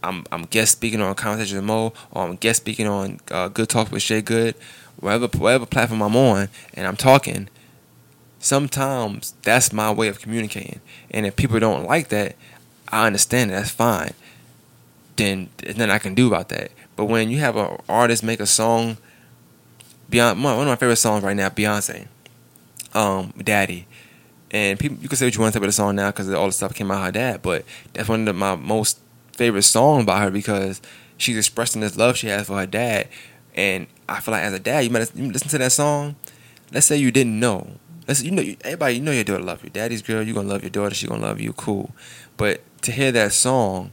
[0.02, 3.70] I'm, I'm guest speaking on Conversation with Mo, or I'm guest speaking on uh, Good
[3.70, 4.56] Talk with Shay Good,
[5.00, 7.50] whatever whatever platform I'm on, and I'm talking.
[8.40, 10.80] Sometimes that's my way of communicating,
[11.12, 12.36] and if people don't like that,
[12.92, 14.14] I understand That's fine.
[15.16, 16.72] Then nothing I can do about that.
[16.96, 18.98] But when you have an artist make a song,
[20.10, 22.08] beyond one of my favorite songs right now, Beyonce,
[22.94, 23.86] um, Daddy
[24.52, 26.32] and people, you can say what you want to say about the song now because
[26.32, 29.00] all the stuff came out of her dad, but that's one of the, my most
[29.34, 30.82] favorite songs by her because
[31.18, 33.08] she's expressing this love she has for her dad.
[33.56, 36.16] And I feel like as a dad, you might listen to that song.
[36.72, 37.68] Let's say you didn't know.
[38.10, 39.70] Let's you know everybody you know your daughter love you.
[39.70, 40.96] Daddy's girl, you're gonna love your daughter.
[40.96, 41.54] She gonna love you.
[41.54, 41.92] Cool.
[42.38, 43.92] But to hear that song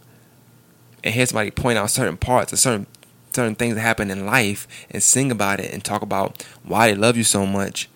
[1.04, 2.86] and hear somebody point out certain parts or certain
[3.34, 6.94] certain things that happen in life and sing about it and talk about why they
[6.94, 7.90] love you so much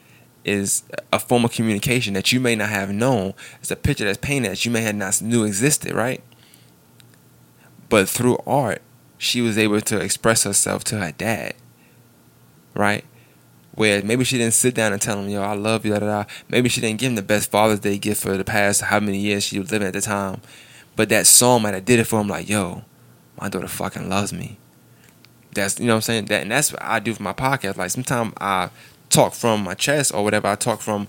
[0.44, 3.32] is a form of communication that you may not have known.
[3.60, 6.22] It's a picture that's painted that you may have not knew existed, right?
[7.88, 8.82] But through art,
[9.16, 11.54] she was able to express herself to her dad,
[12.74, 13.06] right?
[13.80, 16.06] Where maybe she didn't sit down and tell him, yo, I love you, da, da,
[16.06, 16.24] da.
[16.50, 19.16] Maybe she didn't give him the best Father's Day gift for the past how many
[19.16, 20.42] years she was living at the time.
[20.96, 22.82] But that song might have did it for him, like, yo,
[23.40, 24.58] my daughter fucking loves me.
[25.54, 26.24] That's you know what I'm saying?
[26.26, 27.78] That and that's what I do for my podcast.
[27.78, 28.68] Like sometimes I
[29.08, 30.48] talk from my chest or whatever.
[30.48, 31.08] I talk from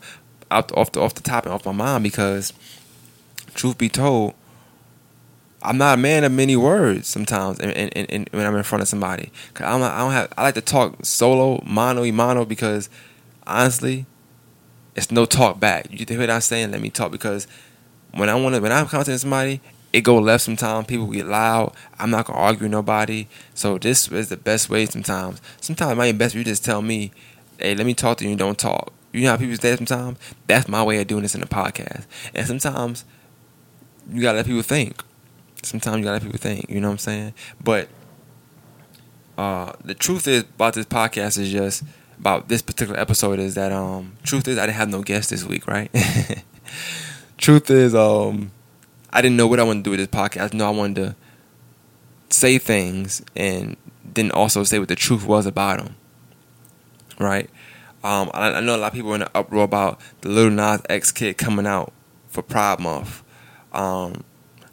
[0.49, 2.53] out off the off the top and off my mind because,
[3.53, 4.34] truth be told,
[5.64, 8.82] I'm not a man of many words sometimes, and, and, and when I'm in front
[8.82, 10.34] of somebody, Cause I'm I don't have.
[10.38, 12.89] I like to talk solo, mono, mono, because
[13.45, 14.05] honestly,
[14.95, 15.88] it's no talk back.
[15.91, 16.72] You hear what I'm saying?
[16.72, 17.47] Let me talk because
[18.14, 19.62] when I want to, when I'm contacting somebody,
[19.93, 20.88] it go left sometimes.
[20.88, 21.74] People get loud.
[21.99, 23.28] I'm not gonna argue nobody.
[23.53, 25.41] So this is the best way sometimes.
[25.59, 27.12] Sometimes be best if you just tell me
[27.59, 28.91] hey, let me talk to you and don't talk.
[29.14, 30.18] You know how people say sometimes?
[30.47, 32.05] That's my way of doing this in the podcast.
[32.34, 33.05] And sometimes
[34.12, 35.03] you gotta let people think.
[35.64, 36.70] Sometimes you gotta let people think.
[36.70, 37.34] You know what I'm saying?
[37.64, 37.89] But
[39.38, 41.84] uh, the truth is about this podcast is just
[42.20, 45.43] about this particular episode is that um truth is I didn't have no guest this
[45.43, 45.91] week, right?
[47.38, 48.51] truth is um
[49.12, 50.53] I didn't know what I wanted to do with this podcast.
[50.53, 51.16] Know I wanted to
[52.30, 55.95] say things and then also say what the truth was about them,
[57.20, 57.49] right?
[58.03, 60.82] Um, I, I know a lot of people in an uproar about the Lil Nas
[60.89, 61.93] X kid coming out
[62.28, 63.24] for Pride Month.
[63.74, 64.24] Um,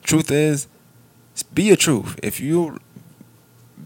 [0.02, 0.66] truth is,
[1.42, 2.18] be your truth.
[2.22, 2.78] If you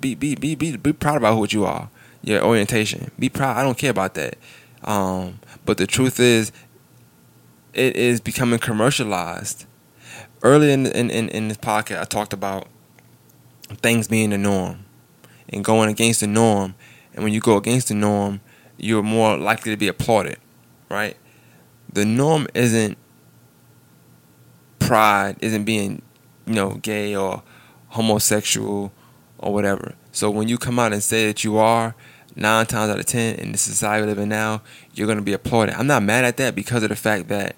[0.00, 1.90] be be be be be proud about what you are,
[2.22, 3.10] your orientation.
[3.18, 3.56] Be proud.
[3.56, 4.36] I don't care about that.
[4.84, 6.52] Um, but the truth is,
[7.72, 9.66] it is becoming commercialized.
[10.42, 12.66] Early in, in in in this podcast, I talked about
[13.76, 14.84] things being the norm
[15.48, 16.74] and going against the norm.
[17.14, 18.40] And when you go against the norm,
[18.78, 20.38] you're more likely to be applauded,
[20.88, 21.16] right?
[21.92, 22.96] The norm isn't
[24.78, 26.02] pride, isn't being,
[26.46, 27.42] you know, gay or
[27.88, 28.92] homosexual
[29.38, 29.94] or whatever.
[30.12, 31.94] So when you come out and say that you are,
[32.34, 34.62] nine times out of ten in the society we live in now,
[34.94, 35.74] you're gonna be applauded.
[35.74, 37.56] I'm not mad at that because of the fact that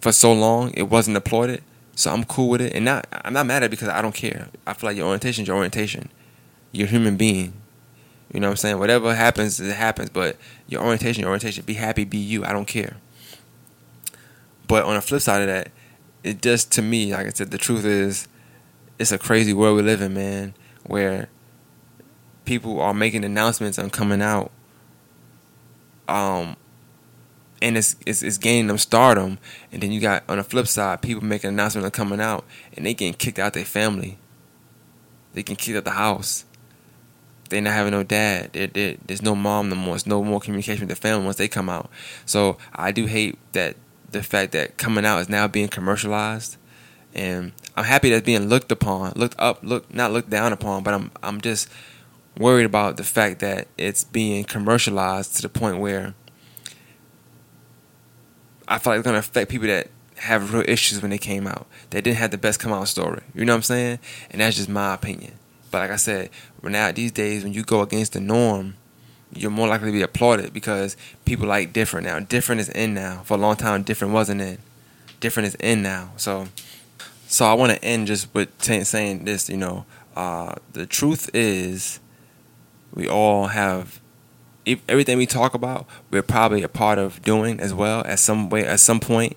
[0.00, 1.62] for so long it wasn't applauded.
[1.94, 4.14] So I'm cool with it, and not I'm not mad at it because I don't
[4.14, 4.48] care.
[4.66, 6.10] I feel like your orientation is your orientation.
[6.72, 7.52] You're a human being.
[8.32, 8.78] You know what I'm saying?
[8.78, 10.08] Whatever happens, it happens.
[10.08, 10.36] But
[10.66, 11.64] your orientation, your orientation.
[11.66, 12.44] Be happy, be you.
[12.44, 12.96] I don't care.
[14.66, 15.70] But on the flip side of that,
[16.24, 18.28] it just to me, like I said, the truth is,
[18.98, 20.54] it's a crazy world we live in, man.
[20.84, 21.28] Where
[22.44, 24.50] people are making announcements and coming out,
[26.08, 26.56] um,
[27.60, 29.38] and it's, it's it's gaining them stardom.
[29.70, 32.44] And then you got on the flip side, people making announcements and coming out,
[32.76, 34.18] and they getting kicked out their family.
[35.34, 36.44] They getting kicked out the house
[37.52, 38.50] they not having no dad.
[38.52, 39.94] They're, they're, there's no mom no more.
[39.94, 41.90] There's no more communication with the family once they come out.
[42.26, 43.76] So I do hate that
[44.12, 46.56] the fact that coming out is now being commercialized,
[47.14, 50.94] and I'm happy that's being looked upon, looked up, look not looked down upon, but
[50.94, 51.68] I'm I'm just
[52.38, 56.14] worried about the fact that it's being commercialized to the point where
[58.68, 61.66] I feel like it's gonna affect people that have real issues when they came out.
[61.90, 63.22] They didn't have the best come out story.
[63.34, 63.98] You know what I'm saying?
[64.30, 65.32] And that's just my opinion.
[65.70, 66.30] But like I said,
[66.62, 68.76] now these days when you go against the norm,
[69.34, 72.20] you're more likely to be applauded because people like different now.
[72.20, 73.22] Different is in now.
[73.24, 74.58] For a long time, different wasn't in.
[75.20, 76.12] Different is in now.
[76.16, 76.48] So,
[77.26, 79.48] so I want to end just with t- saying this.
[79.48, 82.00] You know, uh, the truth is,
[82.94, 84.00] we all have
[84.66, 85.86] everything we talk about.
[86.10, 89.36] We're probably a part of doing as well at some way at some point.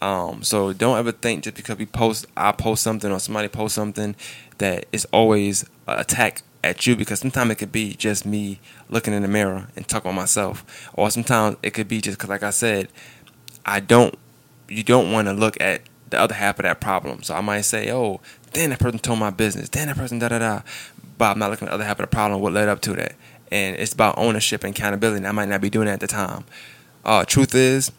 [0.00, 3.74] Um, so don't ever think just because we post, I post something or somebody post
[3.74, 4.14] something,
[4.58, 8.60] that it's always an attack at you because sometimes it could be just me
[8.90, 12.30] looking in the mirror and talking about myself, or sometimes it could be just because,
[12.30, 12.88] like I said,
[13.64, 14.14] I don't.
[14.68, 17.22] You don't want to look at the other half of that problem.
[17.22, 18.20] So I might say, "Oh,
[18.52, 19.68] then that person told my business.
[19.68, 20.62] Then that person da da da,"
[21.16, 22.40] but I'm not looking at the other half of the problem.
[22.40, 23.14] What led up to that?
[23.50, 25.18] And it's about ownership and accountability.
[25.18, 26.44] And I might not be doing that at the time.
[27.04, 27.90] Uh, truth is,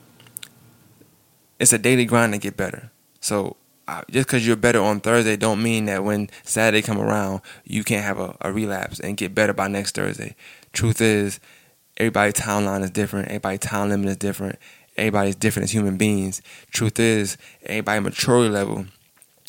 [1.60, 2.92] it's a daily grind to get better.
[3.20, 3.58] So
[3.90, 7.84] uh, just because you're better on Thursday don't mean that when Saturday come around you
[7.84, 10.36] can't have a, a relapse and get better by next Thursday.
[10.74, 11.40] Truth is,
[11.98, 13.28] everybody's timeline is different.
[13.28, 14.58] Everybody's time limit is different.
[14.98, 16.42] Everybody's different as human beings.
[16.72, 18.86] Truth is, everybody's maturity level.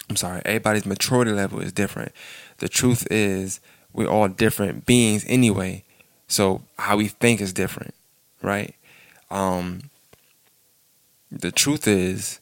[0.08, 2.12] I'm sorry, everybody's maturity level is different.
[2.58, 3.60] The truth is,
[3.92, 5.84] we're all different beings anyway.
[6.28, 7.94] So how we think is different,
[8.42, 8.74] right?
[9.30, 9.90] Um,
[11.30, 12.40] the truth is,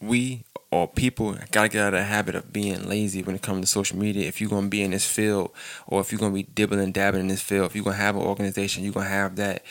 [0.00, 3.62] we or people gotta get out of the habit of being lazy when it comes
[3.62, 4.28] to social media.
[4.28, 5.52] If you're gonna be in this field,
[5.86, 8.16] or if you're gonna be dibbling and dabbling in this field, if you're gonna have
[8.16, 9.62] an organization, you're gonna have that.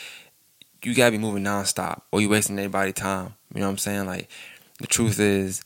[0.84, 3.36] You gotta be moving nonstop, or you're wasting everybody's time.
[3.54, 4.06] You know what I'm saying?
[4.08, 4.30] Like
[4.80, 5.64] the truth is,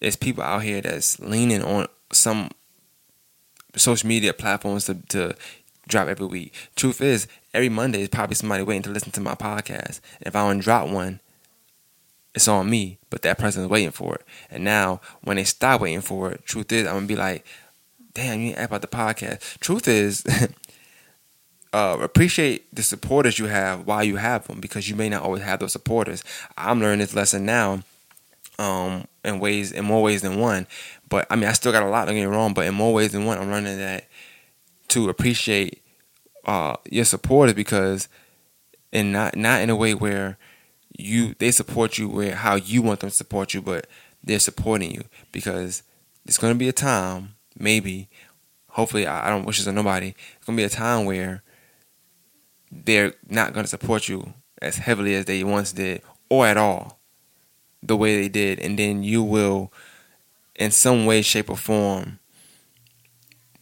[0.00, 2.50] it's people out here that's leaning on some
[3.76, 5.36] social media platforms to, to
[5.88, 6.54] drop every week.
[6.74, 10.00] Truth is, every Monday is probably somebody waiting to listen to my podcast.
[10.20, 11.20] If I don't drop one,
[12.34, 14.24] it's on me, but that person is waiting for it.
[14.50, 17.44] And now, when they stop waiting for it, truth is, I'm gonna be like,
[18.14, 19.58] damn, you ain't about the podcast.
[19.58, 20.24] Truth is,
[21.72, 25.42] uh, appreciate the supporters you have while you have them because you may not always
[25.42, 26.24] have those supporters.
[26.56, 27.82] I'm learning this lesson now,
[28.58, 30.66] um, in ways, in more ways than one.
[31.08, 32.06] But I mean, I still got a lot.
[32.06, 34.06] Don't get me wrong, but in more ways than one, I'm learning that
[34.88, 35.82] to appreciate
[36.44, 38.08] uh, your supporters because,
[38.92, 40.38] and not not in a way where
[41.00, 43.86] you they support you where how you want them to support you, but
[44.22, 45.82] they're supporting you because
[46.26, 48.08] it's to be a time, maybe,
[48.68, 50.14] hopefully, I, I don't wish this on nobody.
[50.36, 51.42] It's to be a time where
[52.70, 57.00] they're not to support you as heavily as they once did, or at all,
[57.82, 59.72] the way they did, and then you will
[60.54, 62.19] in some way, shape, or form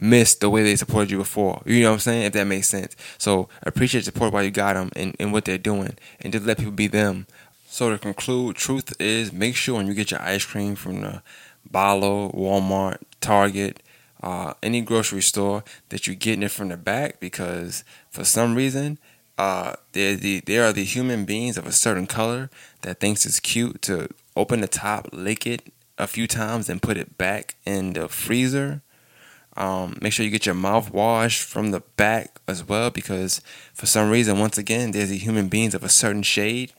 [0.01, 1.63] miss the way they supported you before.
[1.67, 2.23] You know what I'm saying?
[2.25, 2.97] If that makes sense.
[3.19, 6.59] So appreciate support while you got them and, and what they're doing, and just let
[6.59, 7.27] people be them.
[7.69, 11.23] So to conclude, truth is make sure when you get your ice cream from the
[11.71, 13.83] Bi-Lo, Walmart, Target,
[14.23, 18.99] uh, any grocery store that you're getting it from the back because for some reason
[19.39, 22.51] uh, they're the there are the human beings of a certain color
[22.83, 26.97] that thinks it's cute to open the top, lick it a few times, and put
[26.97, 28.83] it back in the freezer.
[29.59, 33.41] Um, make sure you get your mouth washed from the back as well because
[33.75, 36.73] for some reason, once again, there's the human beings of a certain shade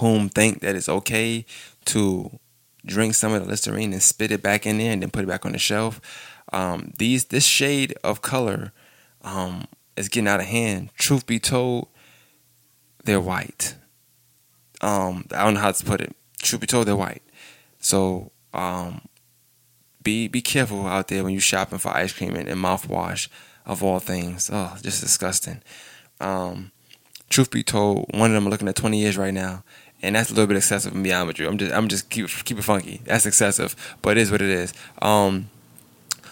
[0.00, 1.44] whom think that it's okay
[1.84, 2.38] to
[2.86, 5.28] drink some of the Listerine and spit it back in there and then put it
[5.28, 6.00] back on the shelf.
[6.50, 8.72] Um, these this shade of color
[9.20, 9.66] um,
[9.98, 10.90] is getting out of hand.
[10.96, 11.88] Truth be told,
[13.04, 13.74] they're white.
[14.80, 16.16] Um, I don't know how to put it.
[16.40, 17.22] Truth be told, they're white.
[17.80, 19.02] So um,
[20.06, 23.26] be be careful out there when you're shopping for ice cream and, and mouthwash
[23.66, 24.48] of all things.
[24.52, 25.60] Oh, just disgusting.
[26.20, 26.70] Um,
[27.28, 29.64] truth be told, one of them looking at 20 years right now,
[30.00, 30.94] and that's a little bit excessive.
[30.94, 33.00] With you, I'm just I'm just keep keep it funky.
[33.04, 34.72] That's excessive, but it is what it is.
[35.02, 35.50] Um,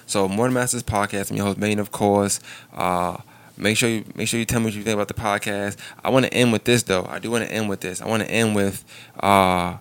[0.07, 1.33] so Morning Masters podcast.
[1.33, 2.39] I'm your host, Maine, of course.
[2.73, 3.17] Uh,
[3.57, 5.77] make sure you make sure you tell me what you think about the podcast.
[6.05, 7.07] I want to end with this though.
[7.07, 8.01] I do want to end with this.
[8.01, 8.85] I want to end with.
[9.19, 9.79] Uh,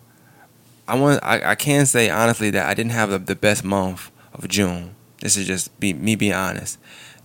[0.88, 1.23] I want.
[1.23, 4.95] I, I can say honestly that I didn't have the, the best month of June.
[5.21, 6.77] This is just be, me being honest.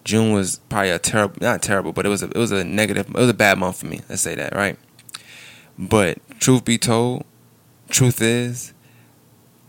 [0.05, 3.09] June was probably a terrible, not terrible, but it was a, it was a negative,
[3.09, 4.01] it was a bad month for me.
[4.09, 4.79] Let's say that, right?
[5.79, 7.25] But truth be told,
[7.91, 8.73] truth is,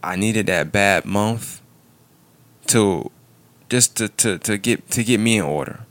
[0.03, 1.61] I needed that bad month
[2.67, 3.11] to
[3.69, 5.85] just to, to, to get to get me in order.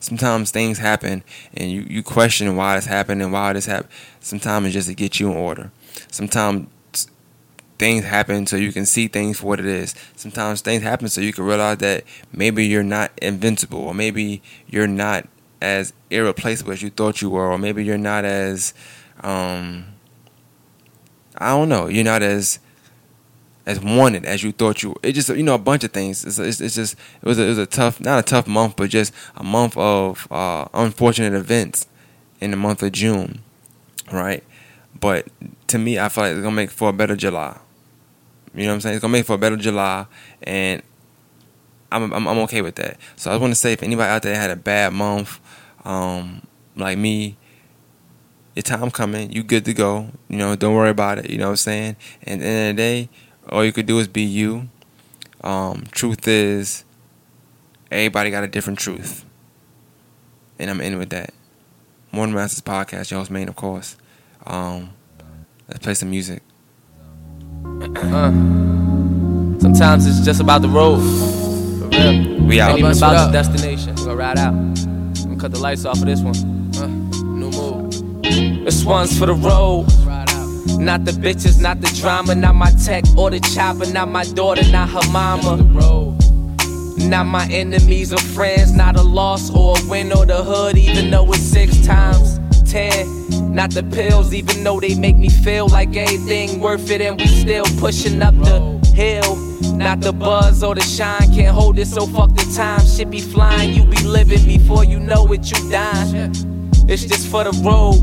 [0.00, 1.24] Sometimes things happen
[1.54, 3.92] and you, you question why this happened and why this happened.
[4.20, 5.72] Sometimes it's just to get you in order.
[6.10, 6.68] Sometimes
[7.78, 9.94] things happen so you can see things for what it is.
[10.16, 14.86] Sometimes things happen so you can realize that maybe you're not invincible or maybe you're
[14.86, 15.28] not
[15.60, 18.74] as irreplaceable as you thought you were or maybe you're not as
[19.20, 19.86] um
[21.36, 22.58] I don't know, you're not as
[23.64, 24.90] as wanted as you thought you.
[24.90, 24.96] Were.
[25.02, 26.24] It just you know a bunch of things.
[26.24, 28.76] It's, it's, it's just it was a, it was a tough not a tough month,
[28.76, 31.86] but just a month of uh, unfortunate events
[32.40, 33.40] in the month of June,
[34.12, 34.42] right?
[34.98, 35.28] But
[35.68, 37.58] to me, I feel like it's gonna make for a better July.
[38.54, 38.96] You know what I'm saying?
[38.96, 40.06] It's gonna make for a better July,
[40.42, 40.82] and
[41.92, 42.98] I'm I'm, I'm okay with that.
[43.16, 45.40] So I just want to say, if anybody out there had a bad month,
[45.84, 46.42] um,
[46.76, 47.36] like me,
[48.54, 49.30] your time coming.
[49.30, 50.08] You good to go.
[50.28, 51.30] You know, don't worry about it.
[51.30, 51.96] You know what I'm saying?
[52.24, 53.08] And at the end of the day,
[53.50, 54.68] all you could do is be you.
[55.42, 56.84] Um, truth is,
[57.90, 59.24] everybody got a different truth,
[60.58, 61.32] and I'm in with that.
[62.10, 63.96] Morning Masters podcast, host Maine, of course.
[64.44, 64.90] Um,
[65.68, 66.42] let's play some music.
[67.96, 68.30] Uh,
[69.60, 70.98] sometimes it's just about the road.
[70.98, 72.40] For real.
[72.44, 72.70] We out.
[72.70, 73.94] Ain't even about the destination.
[73.96, 74.54] We gonna ride out.
[74.54, 74.74] I'm
[75.14, 76.34] gonna cut the lights off of this one.
[76.76, 76.86] Uh,
[77.22, 78.64] new move.
[78.64, 79.86] This one's for the road.
[80.78, 84.62] Not the bitches, not the drama, not my tech or the chopper, not my daughter,
[84.70, 85.56] not her mama.
[86.98, 91.10] Not my enemies or friends, not a loss or a win or the hood, even
[91.10, 92.38] though it's six times
[92.68, 93.54] ten.
[93.54, 97.26] Not the pills, even though they make me feel like everything worth it, and we
[97.26, 98.60] still pushing up the
[98.94, 99.36] hill.
[99.74, 102.84] Not the buzz or the shine, can't hold it, so fuck the time.
[102.86, 106.32] Shit be flying, you be living before you know it, you dying.
[106.88, 107.96] It's just for the road.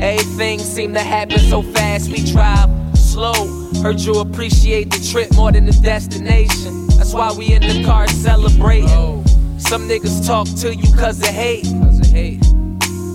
[0.00, 3.46] Everything seem to happen so fast, we drive slow.
[3.82, 6.86] Heard you appreciate the trip more than the destination.
[6.88, 9.24] That's why we in the car celebrating.
[9.58, 11.66] Some niggas talk to you cause of hate.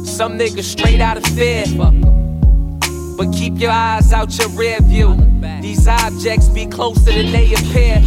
[0.04, 1.66] Some niggas straight out of fear.
[3.18, 5.16] But keep your eyes out your rear view.
[5.62, 8.00] These objects be closer than they appear.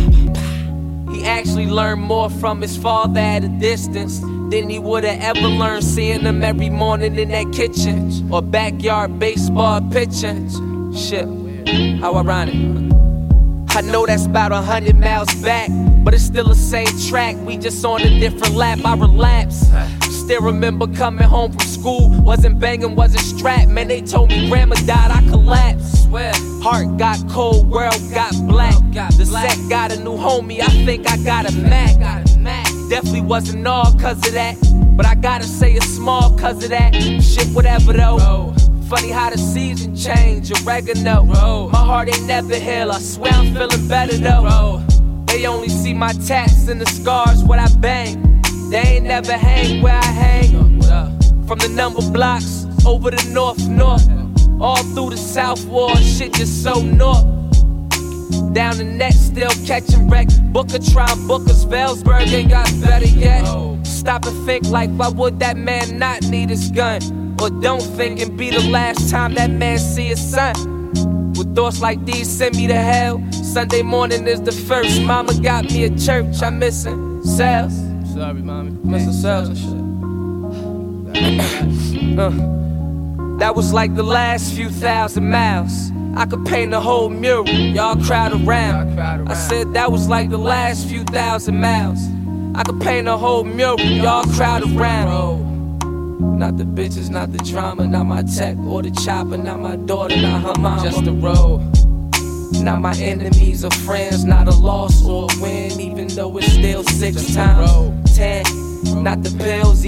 [1.12, 5.49] He actually learned more from his father at a distance than he would have ever
[5.49, 10.51] learned seeing him every morning in that kitchen or backyard baseball pitching.
[10.95, 11.28] Shit,
[12.01, 12.55] how ironic.
[13.76, 15.68] I know that's about a hundred miles back,
[16.05, 17.36] but it's still the same track.
[17.45, 18.78] We just on a different lap.
[18.84, 19.64] I relapse.
[20.24, 23.68] Still remember coming home from school, wasn't banging, wasn't strapped.
[23.68, 26.08] Man, they told me grandma died, I collapsed.
[26.62, 28.74] Heart got cold, world got black.
[29.18, 31.98] The set got a new homie, I think I got a Mac.
[32.88, 34.56] Definitely wasn't all cause of that,
[34.96, 36.94] but I gotta say it's small cause of that.
[37.22, 38.54] Shit, whatever though.
[38.88, 41.24] Funny how the season change, oregano.
[41.68, 44.82] My heart ain't never heal, I swear I'm feeling better though.
[45.26, 48.34] They only see my tats and the scars what I bang.
[48.70, 50.80] They ain't never hang where I hang.
[51.46, 54.08] From the number blocks over the north, north.
[54.60, 57.24] All through the south wall, shit just so north.
[58.54, 60.28] Down the net, still catching wreck.
[60.52, 63.44] Booker trying Booker's Velsberg ain't got better yet.
[63.84, 67.36] Stop and think like, why would that man not need his gun?
[67.40, 70.54] Or don't think and be the last time that man see his son.
[71.34, 73.22] With thoughts like these, send me to hell.
[73.32, 75.02] Sunday morning is the first.
[75.02, 76.42] Mama got me at church.
[76.42, 77.22] I'm missing
[78.14, 78.26] cells.
[78.26, 78.70] Sorry, mommy.
[78.84, 79.84] Missing cells and shit.
[82.14, 82.30] Uh,
[83.38, 85.90] that was like the last few thousand miles.
[86.14, 89.00] I could paint a whole mural, y'all crowd around.
[89.28, 91.98] I said that was like the last few thousand miles.
[92.54, 95.78] I could paint a whole mural, y'all crowd around.
[96.38, 100.16] Not the bitches, not the drama, not my tech or the chopper, not my daughter,
[100.16, 100.84] not her mom.
[100.84, 101.62] Just the road.
[102.62, 106.84] Not my enemies or friends, not a loss or a win, even though it's still
[106.84, 109.82] six times Not the bills,